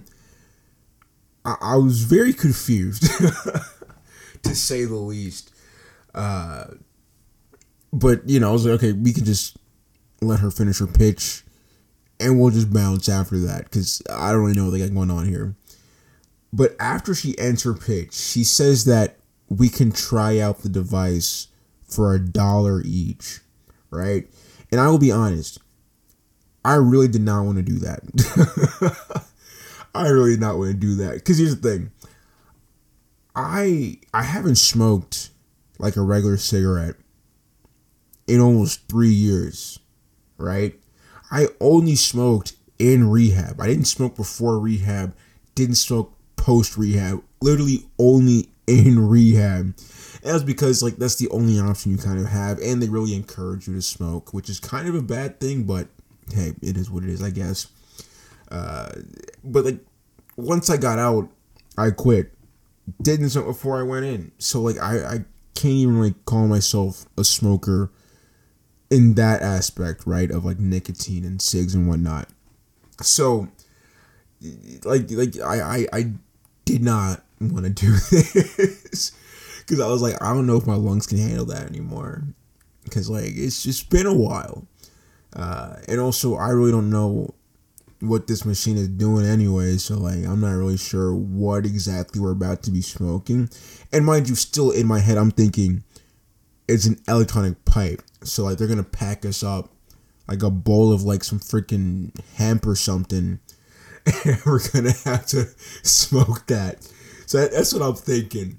I, 1.44 1.56
I 1.60 1.76
was 1.76 2.02
very 2.02 2.32
confused, 2.32 3.02
to 4.42 4.54
say 4.54 4.84
the 4.84 4.94
least. 4.94 5.52
Uh, 6.14 6.64
but, 7.92 8.28
you 8.28 8.40
know, 8.40 8.50
I 8.50 8.52
was 8.52 8.66
like, 8.66 8.74
okay, 8.74 8.92
we 8.92 9.12
can 9.12 9.24
just 9.24 9.56
let 10.20 10.40
her 10.40 10.50
finish 10.50 10.78
her 10.80 10.86
pitch 10.86 11.44
and 12.20 12.38
we'll 12.38 12.50
just 12.50 12.72
bounce 12.72 13.08
after 13.08 13.38
that 13.38 13.64
because 13.64 14.02
I 14.10 14.32
don't 14.32 14.42
really 14.42 14.54
know 14.54 14.64
what 14.64 14.72
they 14.72 14.80
got 14.80 14.94
going 14.94 15.10
on 15.10 15.26
here. 15.26 15.54
But 16.52 16.74
after 16.80 17.14
she 17.14 17.38
ends 17.38 17.62
her 17.62 17.74
pitch, 17.74 18.14
she 18.14 18.42
says 18.42 18.84
that 18.86 19.18
we 19.48 19.68
can 19.68 19.92
try 19.92 20.38
out 20.38 20.62
the 20.62 20.68
device 20.68 21.48
for 21.88 22.14
a 22.14 22.20
dollar 22.20 22.82
each, 22.84 23.40
right? 23.90 24.28
And 24.70 24.80
I 24.80 24.88
will 24.88 24.98
be 24.98 25.10
honest, 25.10 25.58
I 26.64 26.74
really 26.74 27.08
did 27.08 27.22
not 27.22 27.44
want 27.44 27.56
to 27.56 27.62
do 27.62 27.78
that. 27.78 29.22
I 29.94 30.08
really 30.08 30.32
did 30.32 30.40
not 30.40 30.58
want 30.58 30.70
to 30.70 30.76
do 30.76 30.96
that 30.96 31.14
because 31.14 31.38
here's 31.38 31.56
the 31.56 31.68
thing. 31.68 31.90
I 33.34 33.98
I 34.12 34.22
haven't 34.22 34.56
smoked 34.56 35.30
like 35.78 35.96
a 35.96 36.02
regular 36.02 36.36
cigarette 36.36 36.96
in 38.26 38.40
almost 38.40 38.86
three 38.88 39.08
years, 39.12 39.78
right? 40.36 40.78
I 41.30 41.48
only 41.60 41.94
smoked 41.94 42.52
in 42.78 43.10
rehab. 43.10 43.60
I 43.60 43.66
didn't 43.66 43.86
smoke 43.86 44.16
before 44.16 44.58
rehab, 44.58 45.14
didn't 45.54 45.76
smoke 45.76 46.12
post 46.36 46.76
rehab, 46.76 47.22
literally 47.40 47.86
only 47.98 48.50
in 48.66 49.08
rehab. 49.08 49.74
That's 50.22 50.42
because 50.42 50.82
like 50.82 50.96
that's 50.96 51.16
the 51.16 51.28
only 51.30 51.58
option 51.60 51.92
you 51.92 51.98
kind 51.98 52.18
of 52.18 52.26
have, 52.26 52.58
and 52.58 52.82
they 52.82 52.88
really 52.88 53.14
encourage 53.14 53.68
you 53.68 53.74
to 53.74 53.82
smoke, 53.82 54.34
which 54.34 54.48
is 54.48 54.58
kind 54.58 54.88
of 54.88 54.94
a 54.94 55.02
bad 55.02 55.38
thing, 55.40 55.64
but 55.64 55.88
hey, 56.34 56.54
it 56.60 56.76
is 56.76 56.90
what 56.90 57.04
it 57.04 57.10
is, 57.10 57.22
I 57.22 57.30
guess. 57.30 57.68
Uh, 58.50 58.90
but 59.44 59.64
like 59.64 59.78
once 60.36 60.70
I 60.70 60.76
got 60.76 60.98
out, 60.98 61.28
I 61.76 61.90
quit. 61.90 62.32
Didn't 63.02 63.30
smoke 63.30 63.46
before 63.46 63.78
I 63.78 63.82
went 63.82 64.06
in, 64.06 64.32
so 64.38 64.62
like 64.62 64.78
I 64.78 65.04
I 65.04 65.24
can't 65.54 65.74
even 65.74 66.00
like 66.00 66.24
call 66.24 66.46
myself 66.46 67.04
a 67.18 67.24
smoker 67.24 67.90
in 68.90 69.14
that 69.14 69.42
aspect, 69.42 70.06
right? 70.06 70.30
Of 70.30 70.44
like 70.44 70.58
nicotine 70.58 71.24
and 71.24 71.40
cigs 71.40 71.74
and 71.74 71.86
whatnot. 71.86 72.28
So 73.02 73.48
like 74.84 75.10
like 75.10 75.38
I 75.40 75.60
I, 75.60 75.86
I 75.92 76.12
did 76.64 76.82
not 76.82 77.22
want 77.40 77.64
to 77.64 77.70
do 77.70 77.92
this 78.10 79.12
because 79.68 79.84
I 79.84 79.88
was 79.88 80.00
like 80.00 80.20
I 80.22 80.32
don't 80.32 80.46
know 80.46 80.56
if 80.56 80.66
my 80.66 80.74
lungs 80.74 81.06
can 81.06 81.18
handle 81.18 81.44
that 81.46 81.66
anymore. 81.66 82.24
Because 82.84 83.10
like 83.10 83.32
it's 83.34 83.62
just 83.62 83.90
been 83.90 84.06
a 84.06 84.14
while. 84.14 84.66
Uh, 85.36 85.76
and 85.88 86.00
also 86.00 86.36
I 86.36 86.48
really 86.48 86.72
don't 86.72 86.90
know 86.90 87.34
what 88.00 88.26
this 88.28 88.44
machine 88.44 88.76
is 88.76 88.88
doing 88.88 89.26
anyway 89.26 89.76
so 89.76 89.98
like 89.98 90.24
I'm 90.24 90.40
not 90.40 90.52
really 90.52 90.76
sure 90.76 91.12
what 91.12 91.66
exactly 91.66 92.20
we're 92.20 92.30
about 92.32 92.62
to 92.64 92.70
be 92.70 92.80
smoking. 92.80 93.50
And 93.92 94.06
mind 94.06 94.28
you 94.28 94.34
still 94.34 94.70
in 94.70 94.86
my 94.86 95.00
head 95.00 95.18
I'm 95.18 95.30
thinking 95.30 95.84
it's 96.66 96.86
an 96.86 96.98
electronic 97.08 97.64
pipe. 97.64 98.02
So 98.22 98.44
like 98.44 98.56
they're 98.58 98.68
gonna 98.68 98.82
pack 98.82 99.26
us 99.26 99.42
up 99.42 99.70
like 100.28 100.42
a 100.42 100.50
bowl 100.50 100.92
of 100.92 101.02
like 101.02 101.24
some 101.24 101.40
freaking 101.40 102.18
hemp 102.36 102.66
or 102.66 102.76
something. 102.76 103.40
And 104.24 104.40
we're 104.46 104.66
gonna 104.70 104.94
have 105.04 105.26
to 105.26 105.44
smoke 105.82 106.46
that. 106.46 106.78
So 107.26 107.46
that's 107.46 107.74
what 107.74 107.82
I'm 107.82 107.94
thinking. 107.94 108.58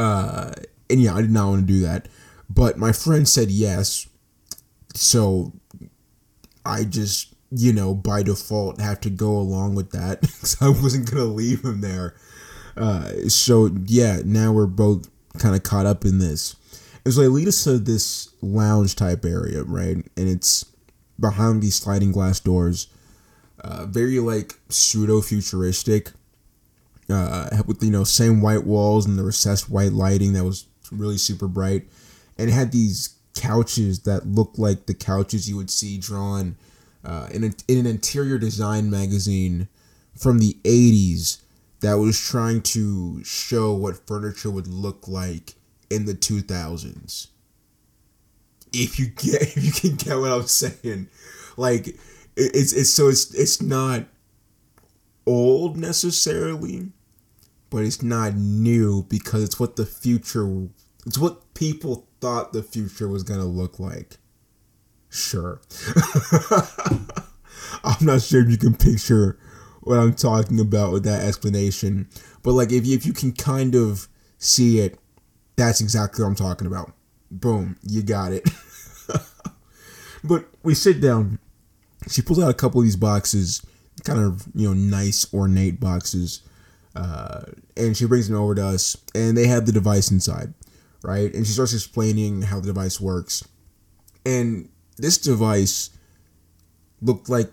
Uh, 0.00 0.52
and 0.88 1.00
yeah, 1.00 1.14
I 1.14 1.20
did 1.20 1.30
not 1.30 1.48
want 1.48 1.66
to 1.66 1.72
do 1.72 1.80
that, 1.80 2.08
but 2.48 2.78
my 2.78 2.92
friend 2.92 3.28
said 3.28 3.50
yes, 3.50 4.08
so 4.94 5.52
I 6.64 6.84
just 6.84 7.34
you 7.52 7.72
know 7.72 7.94
by 7.94 8.22
default 8.22 8.80
have 8.80 9.00
to 9.00 9.10
go 9.10 9.36
along 9.36 9.74
with 9.74 9.90
that 9.90 10.20
because 10.20 10.56
I 10.60 10.68
wasn't 10.68 11.10
gonna 11.10 11.24
leave 11.24 11.64
him 11.64 11.80
there. 11.80 12.14
Uh, 12.76 13.28
so 13.28 13.70
yeah, 13.86 14.20
now 14.24 14.52
we're 14.52 14.66
both 14.66 15.08
kind 15.38 15.54
of 15.54 15.62
caught 15.62 15.86
up 15.86 16.04
in 16.04 16.18
this. 16.18 16.56
It 17.04 17.12
so 17.12 17.20
they 17.20 17.28
lead 17.28 17.48
us 17.48 17.64
to 17.64 17.78
this 17.78 18.30
lounge 18.42 18.96
type 18.96 19.24
area, 19.24 19.62
right? 19.64 19.96
And 19.96 20.28
it's 20.28 20.64
behind 21.18 21.62
these 21.62 21.74
sliding 21.74 22.12
glass 22.12 22.40
doors 22.40 22.88
uh, 23.62 23.86
very 23.86 24.18
like 24.20 24.54
pseudo 24.68 25.20
futuristic. 25.20 26.12
Uh, 27.10 27.62
with 27.66 27.82
you 27.82 27.90
know 27.90 28.04
same 28.04 28.40
white 28.40 28.64
walls 28.64 29.06
and 29.06 29.18
the 29.18 29.24
recessed 29.24 29.68
white 29.68 29.92
lighting 29.92 30.32
that 30.32 30.44
was 30.44 30.66
really 30.92 31.16
super 31.18 31.48
bright, 31.48 31.88
and 32.38 32.48
it 32.48 32.52
had 32.52 32.72
these 32.72 33.16
couches 33.34 34.00
that 34.00 34.26
looked 34.26 34.58
like 34.58 34.86
the 34.86 34.94
couches 34.94 35.48
you 35.48 35.56
would 35.56 35.70
see 35.70 35.98
drawn 35.98 36.56
uh, 37.04 37.28
in, 37.32 37.44
a, 37.44 37.50
in 37.68 37.78
an 37.78 37.86
interior 37.86 38.38
design 38.38 38.90
magazine 38.90 39.68
from 40.16 40.38
the 40.38 40.56
80s 40.64 41.38
that 41.80 41.94
was 41.94 42.20
trying 42.20 42.60
to 42.60 43.22
show 43.24 43.72
what 43.72 44.06
furniture 44.06 44.50
would 44.50 44.66
look 44.66 45.08
like 45.08 45.54
in 45.88 46.04
the 46.04 46.14
2000s. 46.14 47.28
If 48.72 48.98
you 48.98 49.06
get 49.06 49.42
if 49.56 49.64
you 49.64 49.72
can 49.72 49.96
get 49.96 50.18
what 50.18 50.30
I'm 50.30 50.46
saying. 50.46 51.08
Like 51.56 51.96
it's 52.36 52.72
it's 52.72 52.90
so 52.90 53.08
it's 53.08 53.34
it's 53.34 53.60
not 53.60 54.06
old 55.26 55.76
necessarily, 55.76 56.90
but 57.70 57.84
it's 57.84 58.02
not 58.02 58.34
new 58.34 59.04
because 59.08 59.42
it's 59.42 59.58
what 59.58 59.76
the 59.76 59.86
future 59.86 60.68
it's 61.06 61.18
what 61.18 61.54
people 61.54 62.08
thought 62.20 62.52
the 62.52 62.62
future 62.62 63.08
was 63.08 63.22
gonna 63.22 63.46
look 63.46 63.78
like. 63.78 64.18
Sure. 65.08 65.60
I'm 67.84 68.04
not 68.04 68.22
sure 68.22 68.42
if 68.42 68.50
you 68.50 68.58
can 68.58 68.74
picture 68.74 69.38
what 69.80 69.98
I'm 69.98 70.14
talking 70.14 70.60
about 70.60 70.92
with 70.92 71.04
that 71.04 71.22
explanation, 71.24 72.08
but 72.42 72.52
like 72.52 72.70
if 72.70 72.86
you, 72.86 72.94
if 72.94 73.06
you 73.06 73.12
can 73.12 73.32
kind 73.32 73.74
of 73.74 74.08
see 74.38 74.80
it, 74.80 74.98
that's 75.56 75.80
exactly 75.80 76.22
what 76.22 76.28
I'm 76.28 76.36
talking 76.36 76.66
about. 76.66 76.92
Boom, 77.30 77.76
you 77.82 78.02
got 78.02 78.32
it. 78.32 78.48
but 80.24 80.46
we 80.62 80.74
sit 80.74 81.00
down 81.00 81.38
she 82.08 82.22
pulls 82.22 82.38
out 82.38 82.50
a 82.50 82.54
couple 82.54 82.80
of 82.80 82.86
these 82.86 82.96
boxes, 82.96 83.64
kind 84.04 84.18
of 84.18 84.46
you 84.54 84.68
know 84.68 84.74
nice 84.74 85.32
ornate 85.34 85.80
boxes, 85.80 86.42
uh, 86.94 87.42
and 87.76 87.96
she 87.96 88.06
brings 88.06 88.28
them 88.28 88.36
over 88.36 88.54
to 88.54 88.64
us, 88.64 88.96
and 89.14 89.36
they 89.36 89.46
have 89.46 89.66
the 89.66 89.72
device 89.72 90.10
inside, 90.10 90.54
right? 91.02 91.32
And 91.32 91.46
she 91.46 91.52
starts 91.52 91.74
explaining 91.74 92.42
how 92.42 92.60
the 92.60 92.66
device 92.66 93.00
works, 93.00 93.46
and 94.24 94.68
this 94.96 95.18
device 95.18 95.90
looked 97.00 97.28
like 97.28 97.50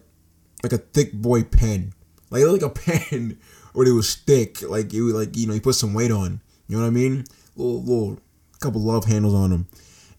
like 0.63 0.73
a 0.73 0.78
thick 0.78 1.13
boy 1.13 1.43
pen, 1.43 1.93
like 2.30 2.43
like 2.43 2.62
a 2.62 2.69
pen, 3.10 3.38
but 3.73 3.88
it 3.88 3.93
was 3.93 4.15
thick, 4.15 4.62
like 4.62 4.93
it 4.93 5.02
was 5.02 5.13
like 5.13 5.36
you 5.36 5.47
know 5.47 5.54
you 5.54 5.62
put 5.62 5.76
some 5.76 5.93
weight 5.93 6.12
on, 6.12 6.41
you 6.67 6.76
know 6.78 6.84
what 6.84 6.88
I 6.88 6.91
mean? 6.91 7.26
Little 7.56 7.82
little 7.84 8.19
couple 8.60 8.82
love 8.82 9.06
handles 9.06 9.34
on 9.34 9.52
them, 9.52 9.67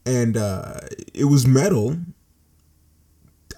and 0.07 0.37
uh, 0.37 0.81
it 1.13 1.25
was 1.25 1.47
metal 1.47 1.97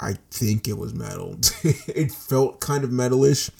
I 0.00 0.14
think 0.30 0.66
it 0.66 0.78
was 0.78 0.94
metal. 0.94 1.38
it 1.62 2.10
felt 2.10 2.60
kind 2.60 2.84
of 2.84 2.90
metalish, 2.90 3.50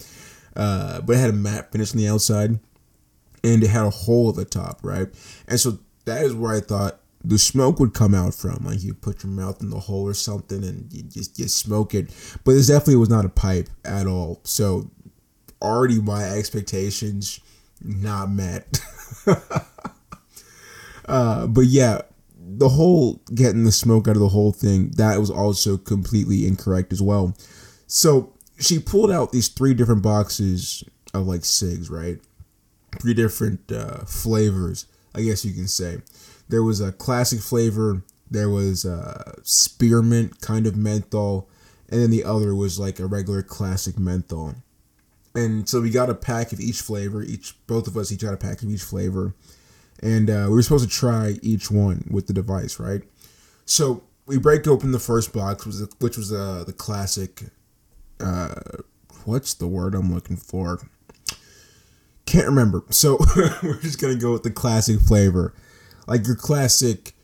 uh, 0.56 1.00
but 1.00 1.16
it 1.16 1.18
had 1.18 1.30
a 1.30 1.34
matte 1.34 1.72
finish 1.72 1.92
on 1.92 1.98
the 1.98 2.08
outside, 2.08 2.58
and 3.42 3.62
it 3.62 3.68
had 3.68 3.84
a 3.84 3.90
hole 3.90 4.30
at 4.30 4.36
the 4.36 4.44
top, 4.44 4.80
right? 4.82 5.08
And 5.48 5.58
so 5.58 5.78
that 6.04 6.22
is 6.24 6.34
where 6.34 6.54
I 6.54 6.60
thought 6.60 7.00
the 7.22 7.38
smoke 7.38 7.78
would 7.78 7.94
come 7.94 8.14
out 8.14 8.34
from. 8.34 8.64
Like 8.64 8.82
you 8.82 8.94
put 8.94 9.22
your 9.22 9.32
mouth 9.32 9.60
in 9.60 9.70
the 9.70 9.80
hole 9.80 10.08
or 10.08 10.14
something, 10.14 10.64
and 10.64 10.92
you 10.92 11.02
just 11.02 11.38
you 11.38 11.48
smoke 11.48 11.94
it. 11.94 12.10
But 12.44 12.52
this 12.52 12.68
definitely 12.68 12.96
was 12.96 13.10
not 13.10 13.24
a 13.24 13.30
pipe 13.30 13.68
at 13.84 14.06
all. 14.06 14.40
So 14.44 14.90
already 15.62 16.00
my 16.00 16.24
expectations 16.24 17.40
not 17.82 18.30
met. 18.30 18.80
uh, 21.06 21.46
but 21.46 21.66
yeah, 21.66 22.02
the 22.38 22.68
whole 22.68 23.20
getting 23.34 23.64
the 23.64 23.72
smoke 23.72 24.08
out 24.08 24.16
of 24.16 24.20
the 24.20 24.28
whole 24.28 24.52
thing 24.52 24.90
that 24.96 25.18
was 25.18 25.30
also 25.30 25.76
completely 25.76 26.46
incorrect 26.46 26.92
as 26.92 27.02
well. 27.02 27.36
So 27.86 28.32
she 28.60 28.78
pulled 28.78 29.10
out 29.10 29.32
these 29.32 29.48
three 29.48 29.74
different 29.74 30.02
boxes 30.02 30.84
of 31.14 31.26
like 31.26 31.44
cigs, 31.44 31.90
right? 31.90 32.18
Three 33.00 33.14
different 33.14 33.72
uh, 33.72 34.04
flavors, 34.04 34.86
I 35.14 35.22
guess 35.22 35.44
you 35.44 35.52
can 35.52 35.68
say. 35.68 35.98
There 36.48 36.62
was 36.62 36.80
a 36.80 36.92
classic 36.92 37.40
flavor, 37.40 38.02
there 38.30 38.48
was 38.48 38.84
a 38.84 39.34
spearmint 39.42 40.40
kind 40.40 40.66
of 40.66 40.76
menthol, 40.76 41.48
and 41.88 42.00
then 42.00 42.10
the 42.10 42.24
other 42.24 42.54
was 42.54 42.78
like 42.78 42.98
a 42.98 43.06
regular 43.06 43.42
classic 43.42 43.98
menthol. 43.98 44.54
And 45.34 45.68
so 45.68 45.80
we 45.80 45.90
got 45.90 46.10
a 46.10 46.14
pack 46.14 46.52
of 46.52 46.60
each 46.60 46.80
flavor. 46.80 47.22
Each 47.22 47.54
both 47.66 47.86
of 47.86 47.96
us 47.96 48.10
each 48.10 48.22
got 48.22 48.34
a 48.34 48.36
pack 48.36 48.62
of 48.62 48.68
each 48.68 48.82
flavor, 48.82 49.34
and 50.02 50.28
uh, 50.28 50.46
we 50.48 50.56
were 50.56 50.62
supposed 50.62 50.88
to 50.88 50.94
try 50.94 51.38
each 51.42 51.70
one 51.70 52.08
with 52.10 52.26
the 52.26 52.32
device, 52.32 52.80
right? 52.80 53.02
So 53.64 54.02
we 54.26 54.38
break 54.38 54.66
open 54.66 54.92
the 54.92 54.98
first 54.98 55.32
box, 55.32 55.64
which 55.64 55.74
was 55.74 55.80
the, 55.80 55.94
which 56.00 56.16
was 56.16 56.32
uh, 56.32 56.64
the 56.66 56.72
classic. 56.72 57.44
Uh, 58.20 58.54
what's 59.24 59.54
the 59.54 59.66
word 59.66 59.94
I'm 59.94 60.12
looking 60.12 60.36
for? 60.36 60.80
Can't 62.26 62.46
remember. 62.46 62.84
So 62.90 63.18
we're 63.62 63.80
just 63.80 64.00
gonna 64.00 64.16
go 64.16 64.32
with 64.32 64.42
the 64.42 64.50
classic 64.50 65.00
flavor, 65.00 65.54
like 66.06 66.26
your 66.26 66.36
classic, 66.36 67.14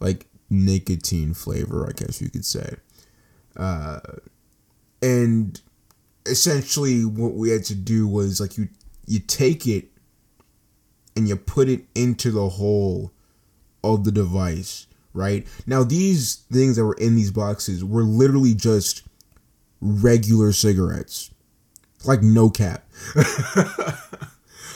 like 0.00 0.26
nicotine 0.50 1.34
flavor, 1.34 1.86
I 1.88 1.92
guess 1.92 2.20
you 2.20 2.30
could 2.30 2.44
say. 2.44 2.76
Uh, 3.56 4.00
and 5.00 5.60
essentially, 6.26 7.04
what 7.04 7.34
we 7.34 7.50
had 7.50 7.64
to 7.64 7.74
do 7.74 8.06
was 8.06 8.40
like 8.40 8.56
you 8.56 8.68
you 9.06 9.18
take 9.18 9.66
it 9.66 9.88
and 11.16 11.28
you 11.28 11.36
put 11.36 11.68
it 11.68 11.84
into 11.94 12.30
the 12.30 12.48
hole 12.48 13.12
of 13.84 14.04
the 14.04 14.12
device, 14.12 14.86
right? 15.12 15.46
Now 15.66 15.82
these 15.82 16.36
things 16.52 16.76
that 16.76 16.84
were 16.84 16.94
in 16.94 17.16
these 17.16 17.30
boxes 17.30 17.84
were 17.84 18.04
literally 18.04 18.54
just 18.54 19.02
regular 19.82 20.52
cigarettes, 20.52 21.30
like 22.04 22.22
no 22.22 22.48
cap. 22.48 22.84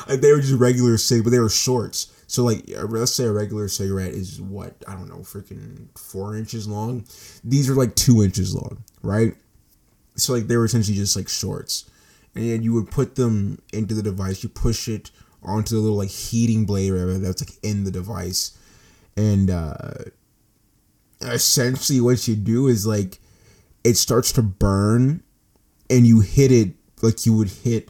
like 0.08 0.20
they 0.20 0.32
were 0.32 0.40
just 0.40 0.54
regular 0.54 0.98
cig, 0.98 1.24
but 1.24 1.30
they 1.30 1.38
were 1.38 1.48
shorts. 1.48 2.12
So 2.26 2.42
like 2.42 2.64
let's 2.88 3.12
say 3.12 3.24
a 3.24 3.32
regular 3.32 3.68
cigarette 3.68 4.12
is 4.12 4.40
what 4.40 4.74
I 4.86 4.94
don't 4.94 5.08
know, 5.08 5.18
freaking 5.18 5.96
four 5.96 6.36
inches 6.36 6.66
long. 6.66 7.04
These 7.44 7.70
are 7.70 7.74
like 7.74 7.94
two 7.94 8.22
inches 8.22 8.54
long, 8.54 8.82
right? 9.02 9.34
So 10.16 10.32
like 10.32 10.48
they 10.48 10.56
were 10.56 10.64
essentially 10.64 10.96
just 10.96 11.16
like 11.16 11.28
shorts, 11.28 11.88
and 12.34 12.64
you 12.64 12.72
would 12.74 12.90
put 12.90 13.14
them 13.14 13.62
into 13.72 13.94
the 13.94 14.02
device. 14.02 14.42
You 14.42 14.48
push 14.48 14.88
it 14.88 15.12
onto 15.42 15.76
the 15.76 15.80
little 15.80 15.96
like 15.98 16.10
heating 16.10 16.66
blade 16.66 16.90
or 16.90 16.94
whatever 16.94 17.18
that's 17.18 17.42
like 17.42 17.56
in 17.62 17.84
the 17.84 17.92
device, 17.92 18.58
and 19.16 19.50
uh 19.50 19.76
essentially 21.20 22.00
what 22.00 22.26
you 22.28 22.34
do 22.36 22.66
is 22.66 22.86
like 22.86 23.18
it 23.86 23.96
starts 23.96 24.32
to 24.32 24.42
burn, 24.42 25.22
and 25.88 26.06
you 26.06 26.20
hit 26.20 26.50
it 26.50 26.74
like 27.02 27.24
you 27.24 27.36
would 27.36 27.50
hit 27.50 27.88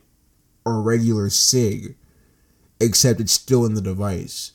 a 0.67 0.73
regular 0.73 1.31
cig 1.31 1.97
except 2.79 3.19
it's 3.19 3.33
still 3.33 3.65
in 3.65 3.73
the 3.73 3.81
device. 3.81 4.53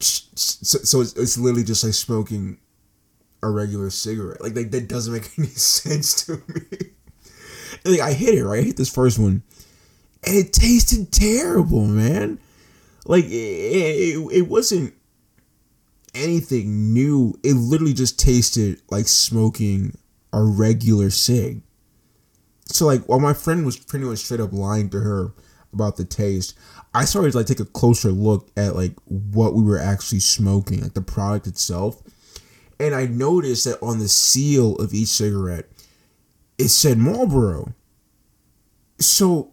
So, 0.00 0.80
so 0.80 1.00
it's, 1.00 1.14
it's 1.14 1.38
literally 1.38 1.64
just 1.64 1.82
like 1.82 1.94
smoking 1.94 2.58
a 3.42 3.48
regular 3.48 3.88
cigarette. 3.88 4.42
Like, 4.42 4.54
like 4.54 4.70
that 4.72 4.86
doesn't 4.86 5.14
make 5.14 5.30
any 5.38 5.46
sense 5.48 6.26
to 6.26 6.42
me. 6.46 6.90
like 7.86 8.00
I 8.00 8.12
hit 8.12 8.34
it 8.34 8.44
right, 8.44 8.60
I 8.60 8.64
hit 8.64 8.76
this 8.76 8.92
first 8.92 9.18
one, 9.18 9.42
and 10.26 10.36
it 10.36 10.52
tasted 10.52 11.10
terrible, 11.10 11.86
man. 11.86 12.38
Like 13.06 13.24
it, 13.24 13.30
it, 13.30 14.28
it 14.30 14.48
wasn't 14.48 14.92
anything 16.16 16.92
new. 16.92 17.38
It 17.42 17.54
literally 17.54 17.94
just 17.94 18.18
tasted 18.18 18.80
like 18.90 19.08
smoking 19.08 19.96
a 20.32 20.42
regular 20.42 21.10
cig. 21.10 21.62
So 22.66 22.86
like 22.86 23.08
while 23.08 23.20
my 23.20 23.32
friend 23.32 23.64
was 23.64 23.76
pretty 23.76 24.04
much 24.04 24.18
straight 24.18 24.40
up 24.40 24.52
lying 24.52 24.90
to 24.90 25.00
her 25.00 25.32
about 25.72 25.96
the 25.96 26.04
taste, 26.04 26.56
I 26.94 27.04
started 27.04 27.32
to 27.32 27.38
like 27.38 27.46
take 27.46 27.60
a 27.60 27.64
closer 27.64 28.10
look 28.10 28.50
at 28.56 28.74
like 28.74 28.94
what 29.04 29.54
we 29.54 29.62
were 29.62 29.78
actually 29.78 30.20
smoking, 30.20 30.82
like 30.82 30.94
the 30.94 31.00
product 31.00 31.46
itself. 31.46 32.02
And 32.78 32.94
I 32.94 33.06
noticed 33.06 33.64
that 33.64 33.82
on 33.82 33.98
the 33.98 34.08
seal 34.08 34.76
of 34.76 34.92
each 34.92 35.08
cigarette, 35.08 35.66
it 36.58 36.68
said 36.68 36.98
Marlboro. 36.98 37.74
So 38.98 39.52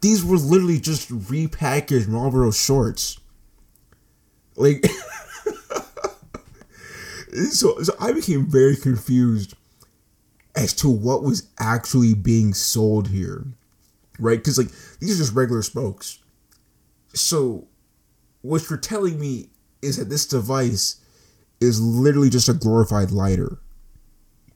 these 0.00 0.24
were 0.24 0.36
literally 0.36 0.80
just 0.80 1.10
repackaged 1.10 2.08
Marlboro 2.08 2.50
shorts. 2.50 3.18
Like 4.54 4.86
so, 7.50 7.82
so 7.82 7.94
I 8.00 8.12
became 8.12 8.46
very 8.46 8.76
confused 8.76 9.54
as 10.54 10.72
to 10.74 10.88
what 10.88 11.22
was 11.22 11.50
actually 11.58 12.14
being 12.14 12.54
sold 12.54 13.08
here 13.08 13.44
right? 14.18 14.38
Because 14.38 14.58
like 14.58 14.70
these 15.00 15.14
are 15.14 15.22
just 15.22 15.34
regular 15.34 15.62
smokes. 15.62 16.18
So, 17.14 17.68
what 18.42 18.68
you're 18.68 18.78
telling 18.78 19.18
me 19.18 19.50
is 19.82 19.96
that 19.96 20.08
this 20.08 20.26
device 20.26 21.00
is 21.60 21.80
literally 21.80 22.30
just 22.30 22.48
a 22.48 22.54
glorified 22.54 23.10
lighter. 23.10 23.58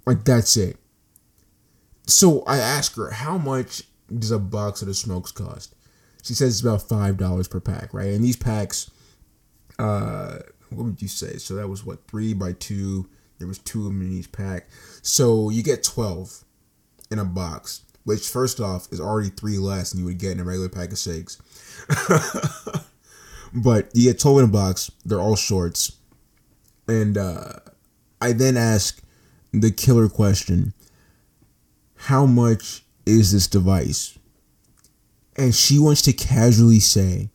Like 0.06 0.24
that's 0.24 0.56
it. 0.56 0.76
So 2.06 2.42
I 2.42 2.58
ask 2.58 2.96
her, 2.96 3.10
how 3.10 3.38
much 3.38 3.82
does 4.16 4.30
a 4.30 4.38
box 4.38 4.82
of 4.82 4.88
the 4.88 4.94
smokes 4.94 5.30
cost? 5.30 5.74
She 6.22 6.34
says 6.34 6.54
it's 6.54 6.60
about 6.60 6.82
five 6.82 7.16
dollars 7.16 7.48
per 7.48 7.60
pack, 7.60 7.94
right? 7.94 8.08
And 8.08 8.24
these 8.24 8.36
packs, 8.36 8.90
uh, 9.78 10.40
what 10.70 10.84
would 10.84 11.02
you 11.02 11.08
say? 11.08 11.36
So 11.36 11.54
that 11.54 11.68
was 11.68 11.84
what 11.84 12.06
three 12.08 12.34
by 12.34 12.52
two. 12.52 13.08
There 13.38 13.48
was 13.48 13.58
two 13.58 13.80
of 13.80 13.86
them 13.86 14.02
in 14.02 14.12
each 14.12 14.32
pack. 14.32 14.68
So 15.02 15.50
you 15.50 15.62
get 15.62 15.82
twelve 15.82 16.44
in 17.10 17.18
a 17.18 17.24
box 17.24 17.82
which 18.04 18.28
first 18.28 18.60
off 18.60 18.88
is 18.92 19.00
already 19.00 19.28
three 19.30 19.58
less 19.58 19.90
than 19.90 20.00
you 20.00 20.06
would 20.06 20.18
get 20.18 20.32
in 20.32 20.40
a 20.40 20.44
regular 20.44 20.68
pack 20.68 20.90
of 20.92 20.98
shakes. 20.98 21.38
but 23.54 23.88
you 23.92 24.10
get 24.10 24.18
12 24.18 24.38
in 24.38 24.44
a 24.46 24.48
box, 24.48 24.90
they're 25.04 25.20
all 25.20 25.36
shorts. 25.36 25.92
And 26.88 27.16
uh, 27.16 27.52
I 28.20 28.32
then 28.32 28.56
ask 28.56 29.02
the 29.52 29.70
killer 29.70 30.08
question 30.08 30.72
How 31.94 32.26
much 32.26 32.84
is 33.06 33.32
this 33.32 33.46
device? 33.46 34.18
And 35.36 35.54
she 35.54 35.78
wants 35.78 36.02
to 36.02 36.12
casually 36.12 36.80
say, 36.80 37.30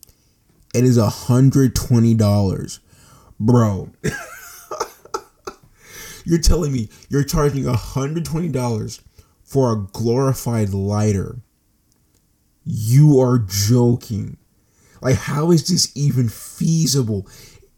It 0.73 0.83
is 0.83 0.97
a 0.97 1.07
$120. 1.07 2.79
Bro. 3.39 3.91
you're 6.25 6.39
telling 6.39 6.71
me 6.71 6.89
you're 7.09 7.23
charging 7.23 7.63
$120 7.63 9.01
for 9.43 9.71
a 9.71 9.87
glorified 9.93 10.69
lighter. 10.69 11.37
You 12.63 13.19
are 13.19 13.39
joking. 13.39 14.37
Like, 15.01 15.17
how 15.17 15.51
is 15.51 15.67
this 15.67 15.91
even 15.95 16.29
feasible? 16.29 17.27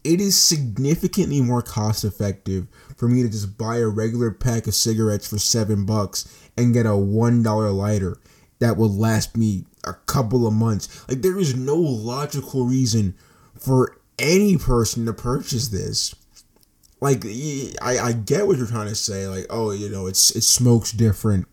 It 0.02 0.20
is 0.20 0.40
significantly 0.40 1.42
more 1.42 1.60
cost 1.60 2.04
effective 2.04 2.68
for 2.96 3.08
me 3.08 3.22
to 3.22 3.28
just 3.28 3.58
buy 3.58 3.76
a 3.76 3.88
regular 3.88 4.30
pack 4.30 4.66
of 4.66 4.74
cigarettes 4.74 5.28
for 5.28 5.38
seven 5.38 5.84
bucks 5.84 6.26
and 6.56 6.72
get 6.72 6.86
a 6.86 6.96
one 6.96 7.42
dollar 7.42 7.70
lighter 7.70 8.16
that 8.60 8.76
will 8.76 8.92
last 8.92 9.36
me 9.36 9.66
a 9.84 9.92
couple 9.92 10.46
of 10.46 10.54
months. 10.54 11.06
Like, 11.08 11.20
there 11.20 11.38
is 11.38 11.54
no 11.54 11.76
logical 11.76 12.64
reason 12.64 13.14
for 13.58 13.97
any 14.18 14.56
person 14.56 15.06
to 15.06 15.12
purchase 15.12 15.68
this. 15.68 16.14
Like, 17.00 17.24
I, 17.80 17.98
I 17.98 18.12
get 18.12 18.46
what 18.46 18.58
you're 18.58 18.66
trying 18.66 18.88
to 18.88 18.94
say. 18.94 19.28
Like, 19.28 19.46
oh, 19.50 19.70
you 19.70 19.88
know, 19.88 20.06
it's 20.06 20.34
it 20.34 20.42
smokes 20.42 20.90
different 20.92 21.46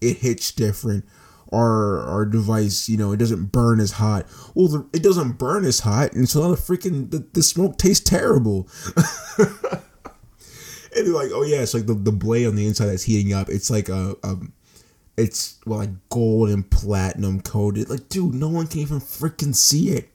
it 0.00 0.18
hits 0.18 0.52
different. 0.52 1.04
Our 1.52 2.00
our 2.02 2.26
device, 2.26 2.88
you 2.88 2.98
know, 2.98 3.12
it 3.12 3.16
doesn't 3.16 3.46
burn 3.46 3.80
as 3.80 3.92
hot. 3.92 4.26
Well, 4.54 4.68
the, 4.68 4.86
it 4.92 5.02
doesn't 5.02 5.32
burn 5.32 5.64
as 5.64 5.80
hot, 5.80 6.12
and 6.12 6.28
so 6.28 6.50
the 6.50 6.56
freaking 6.56 7.10
the, 7.10 7.26
the 7.32 7.42
smoke 7.42 7.78
tastes 7.78 8.08
terrible. 8.08 8.68
and 9.38 9.46
they're 10.94 11.06
like, 11.06 11.30
oh 11.32 11.44
yeah, 11.44 11.62
it's 11.62 11.72
like 11.72 11.86
the, 11.86 11.94
the 11.94 12.12
blade 12.12 12.46
on 12.46 12.54
the 12.54 12.66
inside 12.66 12.86
that's 12.86 13.04
heating 13.04 13.32
up. 13.32 13.48
It's 13.48 13.70
like 13.70 13.88
a, 13.88 14.14
a 14.22 14.36
it's 15.16 15.58
well 15.64 15.78
like 15.78 15.90
gold 16.10 16.50
and 16.50 16.70
platinum 16.70 17.40
coated. 17.40 17.88
Like, 17.88 18.10
dude, 18.10 18.34
no 18.34 18.48
one 18.48 18.66
can 18.66 18.80
even 18.80 19.00
freaking 19.00 19.54
see 19.54 19.88
it. 19.88 20.10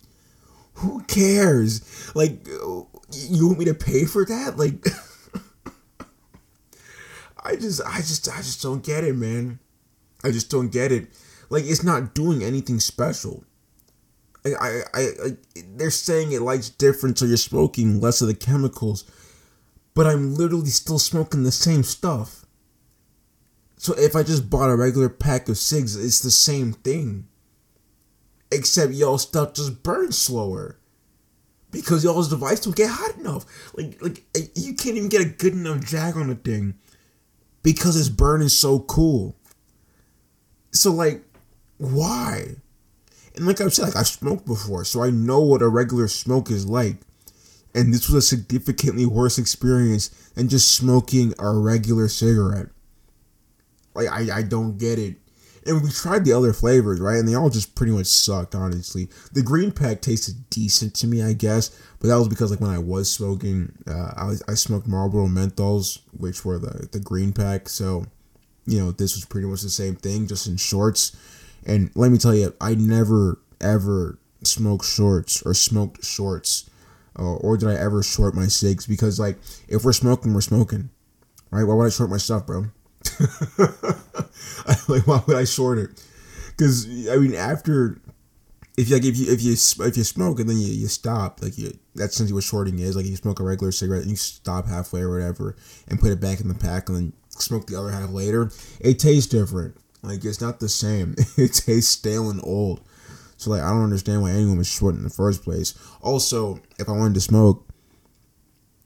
Who 0.76 1.02
cares? 1.04 2.16
Like, 2.16 2.48
you 2.48 3.48
want 3.48 3.60
me 3.60 3.66
to 3.66 3.74
pay 3.74 4.06
for 4.06 4.26
that? 4.26 4.58
Like, 4.58 4.86
I 7.44 7.56
just, 7.56 7.82
I 7.86 7.98
just, 7.98 8.30
I 8.30 8.38
just 8.38 8.62
don't 8.62 8.84
get 8.84 9.04
it, 9.04 9.16
man. 9.16 9.60
I 10.24 10.32
just 10.32 10.50
don't 10.50 10.72
get 10.72 10.92
it. 10.92 11.10
Like 11.50 11.66
it's 11.66 11.84
not 11.84 12.16
doing 12.16 12.44
anything 12.44 12.80
special. 12.80 13.44
I, 14.46 14.50
I, 14.60 14.82
I, 14.94 15.02
I, 15.02 15.38
they're 15.76 15.92
saying 15.92 16.32
it 16.32 16.42
lights 16.42 16.70
different, 16.70 17.20
so 17.20 17.26
you're 17.26 17.38
smoking 17.38 18.02
less 18.02 18.22
of 18.22 18.28
the 18.28 18.34
chemicals, 18.34 19.04
but 19.94 20.08
I'm 20.08 20.36
literally 20.36 20.70
still 20.70 21.00
smoking 21.00 21.44
the 21.44 21.52
same 21.52 21.84
stuff. 21.84 22.46
So 23.78 23.94
if 23.98 24.16
I 24.16 24.24
just 24.24 24.50
bought 24.50 24.70
a 24.70 24.76
regular 24.76 25.10
pack 25.10 25.48
of 25.50 25.58
cigs, 25.58 25.96
it's 25.96 26.22
the 26.22 26.32
same 26.32 26.74
thing. 26.74 27.28
Except 28.54 28.94
y'all 28.94 29.18
stuff 29.18 29.54
just 29.54 29.84
burns 29.84 30.18
slower. 30.18 30.78
Because 31.72 32.04
y'all's 32.04 32.30
device 32.30 32.60
don't 32.60 32.76
get 32.76 32.90
hot 32.92 33.18
enough. 33.18 33.46
Like, 33.76 34.00
like 34.02 34.24
you 34.56 34.76
can't 34.76 34.96
even 34.96 35.10
get 35.10 35.22
a 35.22 35.30
good 35.30 35.54
enough 35.54 35.82
drag 35.82 36.16
on 36.16 36.28
the 36.28 36.36
thing 36.36 36.76
because 37.64 37.98
it's 38.00 38.10
burning 38.10 38.50
so 38.50 38.80
cool. 38.80 39.36
So 40.72 40.92
like, 40.92 41.24
why? 41.78 42.56
And 43.36 43.48
like 43.48 43.60
I 43.60 43.68
said, 43.70 43.86
like 43.86 43.96
I've 43.96 44.08
smoked 44.08 44.46
before, 44.46 44.86
so 44.86 45.02
I 45.02 45.10
know 45.10 45.40
what 45.40 45.62
a 45.62 45.68
regular 45.68 46.08
smoke 46.08 46.52
is 46.52 46.68
like. 46.68 46.98
And 47.74 47.92
this 47.92 48.08
was 48.08 48.24
a 48.24 48.28
significantly 48.28 49.08
worse 49.08 49.40
experience 49.40 50.10
than 50.36 50.48
just 50.48 50.76
smoking 50.76 51.34
a 51.40 51.52
regular 51.52 52.08
cigarette. 52.08 52.68
Like 53.96 54.10
I, 54.10 54.38
I 54.38 54.42
don't 54.44 54.78
get 54.78 55.00
it. 55.00 55.18
And 55.66 55.82
we 55.82 55.90
tried 55.92 56.26
the 56.26 56.34
other 56.34 56.54
flavors, 56.54 57.00
right? 57.00 57.18
And 57.18 57.28
they 57.28 57.36
all 57.36 57.50
just 57.50 57.76
pretty 57.76 57.94
much 57.94 58.08
sucked, 58.08 58.56
honestly. 58.56 59.08
The 59.32 59.42
green 59.42 59.72
pack 59.72 60.02
tasted 60.02 60.50
decent 60.50 60.94
to 60.96 61.08
me, 61.08 61.22
I 61.22 61.34
guess, 61.34 61.70
but 62.00 62.08
that 62.10 62.18
was 62.18 62.28
because 62.28 62.52
like 62.52 62.60
when 62.60 62.70
I 62.70 62.80
was 62.80 63.12
smoking, 63.12 63.72
uh, 63.88 64.12
I 64.16 64.34
I 64.48 64.54
smoked 64.56 64.88
Marlboro 64.88 65.28
menthols, 65.28 66.00
which 66.12 66.44
were 66.44 66.60
the 66.60 66.90
the 66.92 67.00
green 67.00 67.32
pack. 67.34 67.70
So, 67.70 68.06
you 68.66 68.80
know, 68.80 68.92
this 68.92 69.16
was 69.16 69.26
pretty 69.26 69.48
much 69.48 69.62
the 69.62 69.70
same 69.70 69.96
thing, 69.96 70.28
just 70.28 70.48
in 70.48 70.58
shorts. 70.58 71.16
And 71.66 71.92
let 71.96 72.12
me 72.12 72.18
tell 72.18 72.36
you, 72.36 72.54
I 72.60 72.76
never 72.76 73.40
ever 73.62 74.20
smoked 74.44 74.86
shorts 74.86 75.42
or 75.44 75.54
smoked 75.54 76.04
shorts, 76.04 76.70
uh, 77.18 77.36
or 77.36 77.56
did 77.56 77.70
I 77.70 77.76
ever 77.76 78.04
short 78.04 78.36
my 78.36 78.48
cigs? 78.48 78.86
Because 78.86 79.20
like, 79.20 79.38
if 79.70 79.86
we're 79.86 79.94
smoking, 79.94 80.34
we're 80.34 80.42
smoking, 80.42 80.90
right? 81.52 81.64
Why 81.64 81.74
would 81.74 81.86
I 81.86 81.90
short 81.90 82.10
my 82.10 82.18
stuff, 82.18 82.46
bro? 82.46 82.66
like, 84.88 85.08
why 85.08 85.22
would 85.28 85.38
I 85.38 85.44
short 85.46 85.78
it? 85.78 86.04
Because 86.52 86.88
I 87.10 87.18
mean, 87.18 87.36
after 87.36 88.02
if 88.78 88.90
you 88.90 88.96
like 88.96 89.06
if 89.06 89.18
you 89.18 89.32
if 89.32 89.42
you 89.42 89.52
if 89.52 89.98
you 89.98 90.04
smoke 90.04 90.40
and 90.40 90.50
then 90.50 90.58
you, 90.58 90.68
you 90.68 90.88
stop, 90.88 91.42
like 91.42 91.58
you 91.58 91.78
that's 91.96 92.16
essentially 92.16 92.34
what 92.34 92.44
shorting 92.44 92.80
is. 92.80 92.96
Like 92.96 93.06
you 93.06 93.16
smoke 93.16 93.40
a 93.40 93.44
regular 93.44 93.72
cigarette 93.72 94.02
and 94.02 94.12
you 94.12 94.18
stop 94.18 94.68
halfway 94.68 95.02
or 95.02 95.14
whatever 95.14 95.56
and 95.88 96.00
put 96.00 96.12
it 96.12 96.20
back 96.20 96.40
in 96.40 96.48
the 96.48 96.56
pack 96.56 96.90
and 96.90 96.98
then 96.98 97.14
smoke 97.30 97.68
the 97.68 97.78
other 97.78 97.92
half 97.92 98.10
later. 98.10 98.52
It 98.80 99.00
tastes 99.00 99.30
different. 99.30 99.78
Like 100.02 100.26
it's 100.26 100.42
not 100.42 100.60
the 100.60 100.70
same. 100.70 101.16
it 101.38 101.54
tastes 101.54 101.92
stale 101.92 102.30
and 102.30 102.42
old. 102.44 102.82
So 103.38 103.52
like 103.52 103.62
I 103.62 103.70
don't 103.70 103.84
understand 103.84 104.22
why 104.22 104.32
anyone 104.32 104.58
was 104.58 104.68
short 104.68 104.96
in 104.96 105.04
the 105.04 105.10
first 105.10 105.44
place. 105.44 105.76
Also, 106.02 106.60
if 106.80 106.90
I 106.90 106.94
wanted 106.94 107.16
to 107.16 107.22
smoke, 107.22 107.68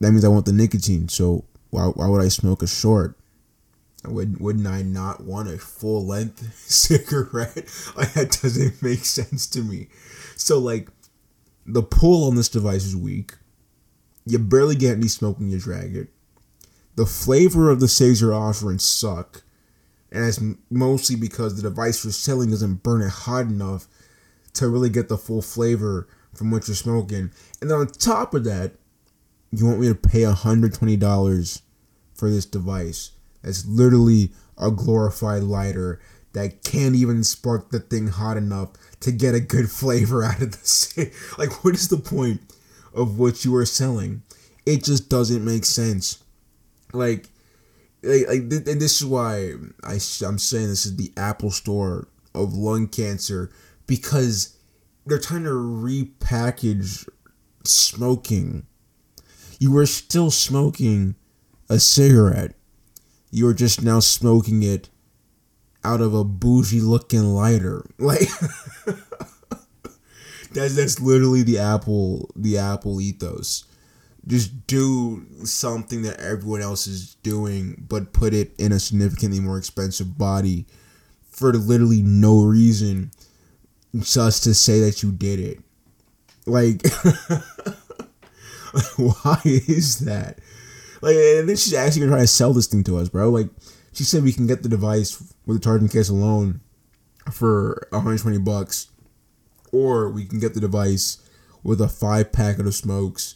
that 0.02 0.12
means 0.12 0.26
I 0.26 0.30
want 0.30 0.46
the 0.46 0.54
nicotine. 0.54 1.08
So 1.08 1.46
why 1.70 1.86
why 1.86 2.08
would 2.08 2.22
I 2.22 2.28
smoke 2.28 2.62
a 2.62 2.68
short? 2.68 3.18
Would, 4.10 4.40
wouldn't 4.40 4.68
I 4.68 4.82
not 4.82 5.24
want 5.24 5.50
a 5.50 5.58
full 5.58 6.06
length 6.06 6.54
cigarette? 6.70 7.70
Like 7.96 8.14
that 8.14 8.40
doesn't 8.42 8.82
make 8.82 9.06
sense 9.06 9.48
to 9.48 9.62
me. 9.62 9.88
So 10.36 10.60
like 10.60 10.90
the 11.66 11.84
pull 11.84 12.28
on 12.28 12.36
this 12.36 12.50
device 12.50 12.86
is 12.86 12.96
weak. 12.96 13.34
You 14.26 14.40
barely 14.40 14.76
get 14.76 14.98
any 14.98 15.08
smoke 15.08 15.40
when 15.40 15.50
you 15.50 15.60
drag 15.60 15.96
it. 15.96 16.10
The 16.96 17.06
flavor 17.06 17.70
of 17.70 17.80
the 17.80 17.88
cigs 17.88 18.22
you're 18.22 18.34
offering 18.34 18.80
suck, 18.80 19.44
and 20.12 20.26
it's 20.26 20.42
mostly 20.70 21.16
because 21.16 21.56
the 21.56 21.62
device 21.62 22.04
you're 22.04 22.12
selling 22.12 22.50
doesn't 22.50 22.84
burn 22.84 23.02
it 23.02 23.10
hot 23.10 23.46
enough 23.46 23.88
to 24.54 24.68
really 24.68 24.90
get 24.90 25.08
the 25.08 25.18
full 25.18 25.42
flavor 25.42 26.08
from 26.34 26.52
what 26.52 26.68
you're 26.68 26.76
smoking. 26.76 27.32
And 27.62 27.70
then 27.70 27.78
on 27.78 27.88
top 27.88 28.34
of 28.34 28.44
that, 28.46 28.74
you 29.52 29.66
want 29.66 29.80
me 29.80 29.88
to 29.88 29.96
pay 29.96 30.22
$120 30.22 31.62
for 32.14 32.30
this 32.30 32.46
device 32.46 33.12
it's 33.48 33.66
literally 33.66 34.32
a 34.58 34.72
glorified 34.72 35.44
lighter 35.44 36.00
that 36.34 36.64
can't 36.64 36.96
even 36.96 37.24
spark 37.24 37.72
the 37.72 37.80
thing 37.80 38.08
hot 38.08 38.38
enough 38.38 38.72
to 39.00 39.12
get 39.12 39.36
a 39.36 39.40
good 39.40 39.72
flavor 39.72 40.24
out 40.24 40.42
of 40.42 40.52
the 40.52 41.12
like 41.38 41.64
what 41.64 41.74
is 41.74 41.88
the 41.88 41.98
point 41.98 42.42
of 42.94 43.20
what 43.20 43.46
you 43.46 43.56
are 43.56 43.66
selling? 43.66 44.24
It 44.66 44.84
just 44.84 45.10
doesn't 45.10 45.44
make 45.44 45.66
sense. 45.66 46.24
Like 46.94 47.30
like, 48.04 48.28
like 48.28 48.40
and 48.40 48.82
this 48.82 49.02
is 49.02 49.06
why 49.06 49.54
I, 49.84 49.94
i'm 50.26 50.38
saying 50.38 50.68
this 50.68 50.86
is 50.86 50.96
the 50.96 51.12
apple 51.18 51.52
store 51.52 52.08
of 52.36 52.54
lung 52.54 52.88
cancer 52.88 53.52
because 53.88 54.56
they're 55.06 55.18
trying 55.20 55.46
to 55.46 55.50
repackage 55.50 57.08
smoking. 57.64 58.68
You 59.60 59.72
were 59.72 59.86
still 59.86 60.30
smoking 60.30 61.16
a 61.70 61.80
cigarette 61.80 62.57
you're 63.38 63.54
just 63.54 63.84
now 63.84 64.00
smoking 64.00 64.64
it 64.64 64.90
out 65.84 66.02
of 66.02 66.14
a 66.14 66.24
bougie 66.24 66.82
looking 66.82 67.24
lighter. 67.24 67.86
Like 68.00 68.30
that's 70.54 70.76
that's 70.76 71.00
literally 71.00 71.44
the 71.44 71.60
Apple 71.60 72.32
the 72.36 72.58
Apple 72.58 73.00
ethos. 73.00 73.66
Just 74.26 74.68
do 74.68 75.26
something 75.46 76.02
that 76.02 76.20
everyone 76.20 76.62
else 76.62 76.88
is 76.88 77.16
doing, 77.16 77.86
but 77.88 78.12
put 78.12 78.34
it 78.34 78.54
in 78.58 78.72
a 78.72 78.80
significantly 78.80 79.40
more 79.40 79.58
expensive 79.58 80.18
body 80.18 80.66
for 81.30 81.54
literally 81.54 82.02
no 82.02 82.44
reason, 82.44 83.12
just 83.98 84.44
to 84.44 84.54
say 84.54 84.80
that 84.82 85.04
you 85.04 85.12
did 85.12 85.40
it. 85.40 85.60
Like, 86.46 86.86
why 88.98 89.40
is 89.46 90.00
that? 90.00 90.40
Like, 91.02 91.16
and 91.16 91.50
then 91.50 91.56
she's 91.56 91.74
actually 91.74 92.02
gonna 92.02 92.14
try 92.14 92.22
to 92.22 92.28
sell 92.28 92.54
this 92.54 92.68
thing 92.68 92.84
to 92.86 92.98
us, 92.98 93.10
bro. 93.10 93.30
Like, 93.30 93.50
she 93.94 94.04
said 94.04 94.24
we 94.24 94.34
can 94.34 94.48
get 94.48 94.64
the 94.64 94.70
device 94.70 95.22
with 95.46 95.58
the 95.58 95.64
charging 95.64 95.90
case 95.90 96.10
alone 96.10 96.62
for 97.32 97.88
120 97.92 98.38
bucks, 98.40 98.88
or 99.72 100.10
we 100.10 100.26
can 100.26 100.40
get 100.40 100.54
the 100.54 100.60
device 100.60 101.18
with 101.64 101.82
a 101.82 101.88
five 101.88 102.32
packet 102.32 102.68
of 102.68 102.76
smokes 102.76 103.36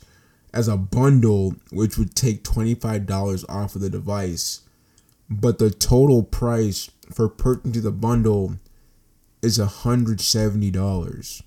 as 0.53 0.67
a 0.67 0.77
bundle, 0.77 1.55
which 1.71 1.97
would 1.97 2.15
take 2.15 2.43
$25 2.43 3.45
off 3.49 3.75
of 3.75 3.81
the 3.81 3.89
device. 3.89 4.61
But 5.29 5.59
the 5.59 5.71
total 5.71 6.23
price 6.23 6.89
for 7.11 7.29
purchasing 7.29 7.81
the 7.81 7.91
bundle 7.91 8.57
is 9.41 9.57
$170. 9.57 11.41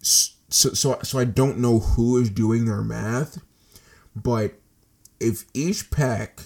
So, 0.00 0.32
so, 0.48 0.98
so 1.02 1.18
I 1.18 1.24
don't 1.24 1.58
know 1.58 1.80
who 1.80 2.16
is 2.16 2.30
doing 2.30 2.64
their 2.64 2.82
math, 2.82 3.38
but 4.22 4.54
if 5.20 5.44
each 5.54 5.90
pack 5.90 6.40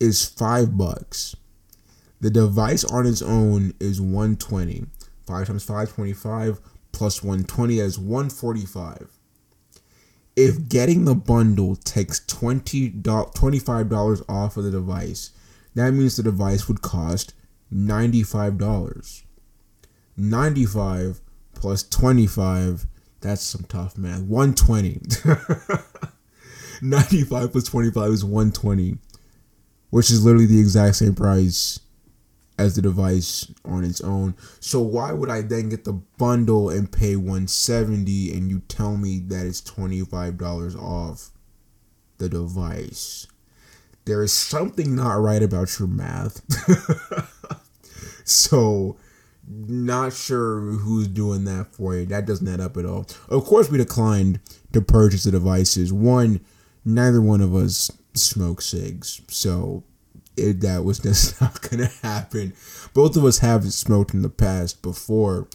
is 0.00 0.24
five 0.24 0.76
bucks, 0.76 1.36
the 2.20 2.30
device 2.30 2.84
on 2.84 3.06
its 3.06 3.22
own 3.22 3.74
is 3.78 4.00
120. 4.00 4.86
Five 5.26 5.46
times 5.46 5.64
five, 5.64 5.92
25, 5.92 6.60
plus 6.92 7.22
120 7.22 7.78
is 7.78 7.98
145. 7.98 9.10
If 10.36 10.68
getting 10.68 11.04
the 11.04 11.14
bundle 11.14 11.76
takes 11.76 12.20
$20, 12.20 13.02
$25 13.02 14.24
off 14.28 14.56
of 14.56 14.64
the 14.64 14.70
device, 14.70 15.30
that 15.74 15.92
means 15.92 16.16
the 16.16 16.22
device 16.22 16.66
would 16.68 16.82
cost 16.82 17.34
$95. 17.72 19.22
95 20.16 21.20
plus 21.54 21.82
25, 21.82 22.86
that's 23.20 23.42
some 23.42 23.64
tough 23.64 23.96
math. 23.96 24.22
120. 24.22 25.00
95 26.84 27.52
plus 27.52 27.64
25 27.64 28.10
is 28.10 28.24
120, 28.24 28.98
which 29.90 30.10
is 30.10 30.24
literally 30.24 30.46
the 30.46 30.60
exact 30.60 30.96
same 30.96 31.14
price 31.14 31.80
as 32.58 32.76
the 32.76 32.82
device 32.82 33.50
on 33.64 33.84
its 33.84 34.00
own. 34.02 34.34
So 34.60 34.80
why 34.80 35.12
would 35.12 35.30
I 35.30 35.40
then 35.40 35.70
get 35.70 35.84
the 35.84 35.94
bundle 35.94 36.68
and 36.68 36.92
pay 36.92 37.16
170 37.16 38.32
and 38.32 38.50
you 38.50 38.60
tell 38.68 38.96
me 38.96 39.18
that 39.28 39.46
it's 39.46 39.62
$25 39.62 40.76
off 40.76 41.30
the 42.18 42.28
device? 42.28 43.26
There 44.04 44.22
is 44.22 44.32
something 44.34 44.94
not 44.94 45.14
right 45.14 45.42
about 45.42 45.78
your 45.78 45.88
math. 45.88 46.42
so 48.24 48.98
not 49.48 50.12
sure 50.12 50.60
who's 50.60 51.08
doing 51.08 51.46
that 51.46 51.68
for 51.72 51.96
you. 51.96 52.04
That 52.04 52.26
doesn't 52.26 52.46
add 52.46 52.60
up 52.60 52.76
at 52.76 52.84
all. 52.84 53.06
Of 53.30 53.44
course, 53.46 53.70
we 53.70 53.78
declined 53.78 54.40
to 54.74 54.82
purchase 54.82 55.24
the 55.24 55.30
devices. 55.30 55.90
One, 55.90 56.40
neither 56.84 57.20
one 57.20 57.40
of 57.40 57.54
us 57.54 57.90
smoke 58.14 58.62
cigs, 58.62 59.20
so 59.28 59.84
it, 60.36 60.60
that 60.60 60.84
was 60.84 60.98
just 61.00 61.40
not 61.40 61.60
gonna 61.62 61.90
happen. 62.02 62.54
Both 62.92 63.16
of 63.16 63.24
us 63.24 63.38
have 63.38 63.64
smoked 63.72 64.14
in 64.14 64.22
the 64.22 64.28
past 64.28 64.82
before, 64.82 65.48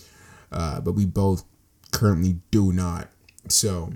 uh, 0.51 0.82
but 0.82 0.93
we 0.93 1.06
both 1.06 1.43
currently 1.91 2.39
do 2.51 2.72
not. 2.72 3.10
So, 3.47 3.93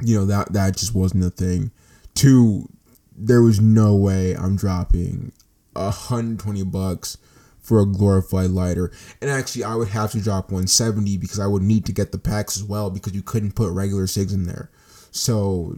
you 0.00 0.16
know 0.18 0.26
that 0.26 0.52
that 0.52 0.76
just 0.76 0.94
wasn't 0.94 1.24
a 1.24 1.30
thing. 1.30 1.70
Two, 2.14 2.68
there 3.16 3.42
was 3.42 3.60
no 3.60 3.94
way 3.94 4.34
I'm 4.34 4.56
dropping 4.56 5.32
120 5.74 6.64
bucks 6.64 7.16
for 7.60 7.80
a 7.80 7.86
glorified 7.86 8.50
lighter. 8.50 8.90
And 9.20 9.30
actually, 9.30 9.64
I 9.64 9.76
would 9.76 9.88
have 9.88 10.10
to 10.12 10.20
drop 10.20 10.46
170 10.46 11.16
because 11.16 11.38
I 11.38 11.46
would 11.46 11.62
need 11.62 11.86
to 11.86 11.92
get 11.92 12.12
the 12.12 12.18
packs 12.18 12.56
as 12.56 12.64
well 12.64 12.90
because 12.90 13.14
you 13.14 13.22
couldn't 13.22 13.54
put 13.54 13.70
regular 13.70 14.06
cigs 14.06 14.32
in 14.32 14.44
there. 14.44 14.70
So 15.12 15.76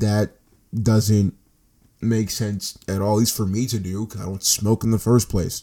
that 0.00 0.32
doesn't 0.74 1.34
make 2.00 2.30
sense 2.30 2.78
at 2.88 3.00
all, 3.00 3.14
at 3.14 3.20
least 3.20 3.36
for 3.36 3.46
me 3.46 3.66
to 3.66 3.78
do, 3.78 4.06
because 4.06 4.20
I 4.20 4.24
don't 4.24 4.42
smoke 4.42 4.84
in 4.84 4.90
the 4.90 4.98
first 4.98 5.28
place. 5.28 5.62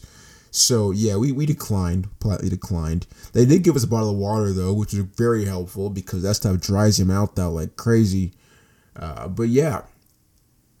So 0.50 0.90
yeah, 0.90 1.16
we, 1.16 1.30
we 1.32 1.46
declined, 1.46 2.08
politely 2.18 2.48
declined. 2.48 3.06
They 3.32 3.44
did 3.44 3.62
give 3.62 3.76
us 3.76 3.84
a 3.84 3.88
bottle 3.88 4.10
of 4.10 4.16
water 4.16 4.52
though, 4.52 4.72
which 4.72 4.92
was 4.92 5.04
very 5.04 5.44
helpful 5.44 5.90
because 5.90 6.22
that 6.22 6.34
stuff 6.34 6.60
dries 6.60 6.98
your 6.98 7.12
out 7.12 7.36
though 7.36 7.52
like 7.52 7.76
crazy. 7.76 8.32
Uh, 8.96 9.28
but 9.28 9.44
yeah, 9.44 9.82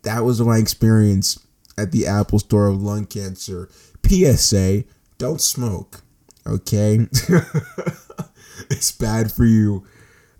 that 0.02 0.24
was 0.24 0.40
my 0.40 0.58
experience 0.58 1.38
at 1.78 1.92
the 1.92 2.06
Apple 2.06 2.38
Store 2.38 2.66
of 2.66 2.82
lung 2.82 3.06
cancer. 3.06 3.68
PSA: 4.06 4.84
Don't 5.18 5.40
smoke. 5.40 6.02
Okay, 6.46 7.06
it's 8.70 8.92
bad 8.92 9.30
for 9.30 9.44
you. 9.44 9.86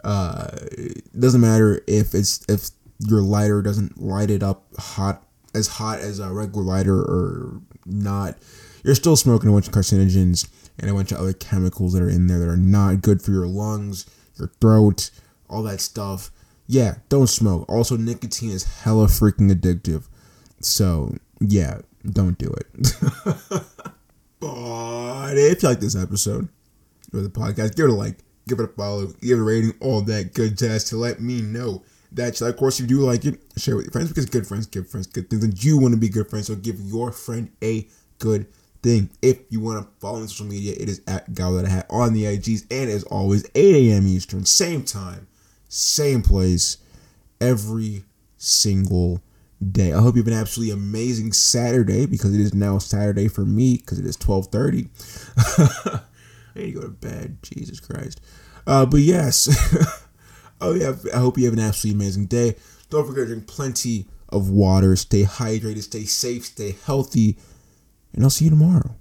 Uh, 0.03 0.49
it 0.73 1.21
doesn't 1.21 1.41
matter 1.41 1.83
if 1.87 2.15
it's 2.15 2.45
if 2.49 2.71
your 3.09 3.23
lighter 3.23 3.63
doesn't 3.63 4.01
light 4.01 4.31
it 4.31 4.43
up 4.43 4.65
hot 4.79 5.23
as 5.55 5.67
hot 5.67 5.99
as 6.01 6.19
a 6.19 6.31
regular 6.31 6.65
lighter 6.65 6.99
or 6.99 7.61
not. 7.87 8.37
You're 8.85 8.95
still 8.95 9.17
smoking 9.17 9.49
a 9.49 9.53
bunch 9.53 9.69
of 9.69 9.75
carcinogens 9.75 10.49
and 10.79 10.91
a 10.91 10.95
bunch 10.95 11.13
of 11.13 11.19
other 11.19 11.33
chemicals 11.33 11.93
that 11.93 12.03
are 12.03 12.09
in 12.09 12.27
there 12.27 12.39
that 12.39 12.49
are 12.49 12.57
not 12.57 13.03
good 13.03 13.21
for 13.21 13.31
your 13.31 13.47
lungs, 13.47 14.07
your 14.39 14.49
throat, 14.61 15.11
all 15.49 15.63
that 15.65 15.81
stuff. 15.81 16.31
Yeah, 16.67 16.97
don't 17.09 17.27
smoke. 17.27 17.69
Also, 17.69 17.97
nicotine 17.97 18.51
is 18.51 18.65
hella 18.83 19.07
freaking 19.07 19.53
addictive. 19.53 20.07
So, 20.61 21.17
yeah, 21.41 21.81
don't 22.09 22.39
do 22.39 22.53
it. 22.53 22.95
but 24.41 25.37
if 25.37 25.63
you 25.63 25.69
like 25.69 25.81
this 25.81 25.97
episode 25.97 26.49
or 27.13 27.21
the 27.21 27.29
podcast, 27.29 27.77
give 27.77 27.87
it 27.87 27.91
a 27.91 27.95
like, 27.95 28.19
give 28.47 28.61
it 28.61 28.65
a 28.65 28.69
follow, 28.69 29.07
give 29.21 29.39
it 29.39 29.41
a 29.41 29.45
rating, 29.45 29.75
all 29.81 30.01
that 30.03 30.33
good 30.33 30.57
jazz 30.57 30.85
to 30.85 30.97
let 30.97 31.21
me 31.21 31.43
know 31.43 31.83
that. 32.13 32.41
Of 32.41 32.57
course, 32.57 32.81
if 32.81 32.91
you 32.91 32.99
do 32.99 33.05
like 33.05 33.25
it, 33.25 33.41
share 33.57 33.75
it 33.75 33.79
with 33.79 33.87
your 33.87 33.93
friends 33.93 34.09
because 34.09 34.27
good 34.27 34.47
friends 34.47 34.67
give 34.67 34.89
friends 34.89 35.07
good 35.07 35.31
things, 35.31 35.45
and 35.45 35.63
you 35.63 35.79
want 35.79 35.95
to 35.95 36.01
be 36.01 36.09
good 36.09 36.29
friends. 36.29 36.47
So 36.47 36.55
give 36.55 36.81
your 36.81 37.13
friend 37.13 37.51
a 37.63 37.87
good 38.19 38.47
thing. 38.83 39.11
If 39.23 39.39
you 39.51 39.61
want 39.61 39.83
to 39.83 40.01
follow 40.01 40.21
on 40.21 40.29
social 40.29 40.47
media, 40.47 40.75
it 40.79 40.89
is 40.89 41.03
at 41.07 41.35
Goblet 41.35 41.69
Hat 41.69 41.87
on 41.91 42.13
the 42.13 42.25
IGs, 42.25 42.67
and 42.71 42.91
as 42.91 43.05
always, 43.05 43.45
8 43.55 43.91
a.m. 43.91 44.07
Eastern, 44.07 44.45
same 44.45 44.85
time, 44.85 45.27
same 45.69 46.23
place, 46.23 46.79
every 47.41 48.05
single 48.37 49.21
day. 49.73 49.93
I 49.93 50.01
hope 50.01 50.17
you 50.17 50.23
have 50.23 50.33
an 50.33 50.39
absolutely 50.39 50.73
amazing 50.73 51.33
Saturday 51.33 52.07
because 52.07 52.35
it 52.35 52.41
is 52.41 52.55
now 52.55 52.79
Saturday 52.79 53.29
for 53.29 53.45
me 53.45 53.77
because 53.77 53.99
it 53.99 54.07
is 54.07 54.17
12:30. 54.17 54.89
I 56.57 56.59
need 56.59 56.73
to 56.75 56.81
go 56.81 56.81
to 56.83 56.89
bed. 56.89 57.39
Jesus 57.43 57.81
Christ. 57.81 58.21
Uh, 58.67 58.87
but 58.87 59.01
yes. 59.01 59.49
oh 60.61 60.75
yeah. 60.75 60.95
I 61.15 61.19
hope 61.19 61.39
you 61.39 61.45
have 61.45 61.55
an 61.55 61.61
absolutely 61.61 62.03
amazing 62.03 62.27
day. 62.27 62.57
Don't 62.91 63.07
forget 63.07 63.25
to 63.25 63.35
drink 63.35 63.47
plenty 63.47 64.07
of 64.29 64.51
water. 64.51 64.97
Stay 64.97 65.25
hydrated. 65.25 65.83
Stay 65.83 66.05
safe. 66.05 66.47
Stay 66.47 66.77
healthy. 66.85 67.39
And 68.13 68.25
I'll 68.25 68.31
see 68.31 68.45
you 68.47 68.51
tomorrow. 68.51 68.97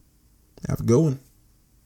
Have 0.68 0.82
a 0.82 0.84
good 0.84 1.00
one. 1.00 1.20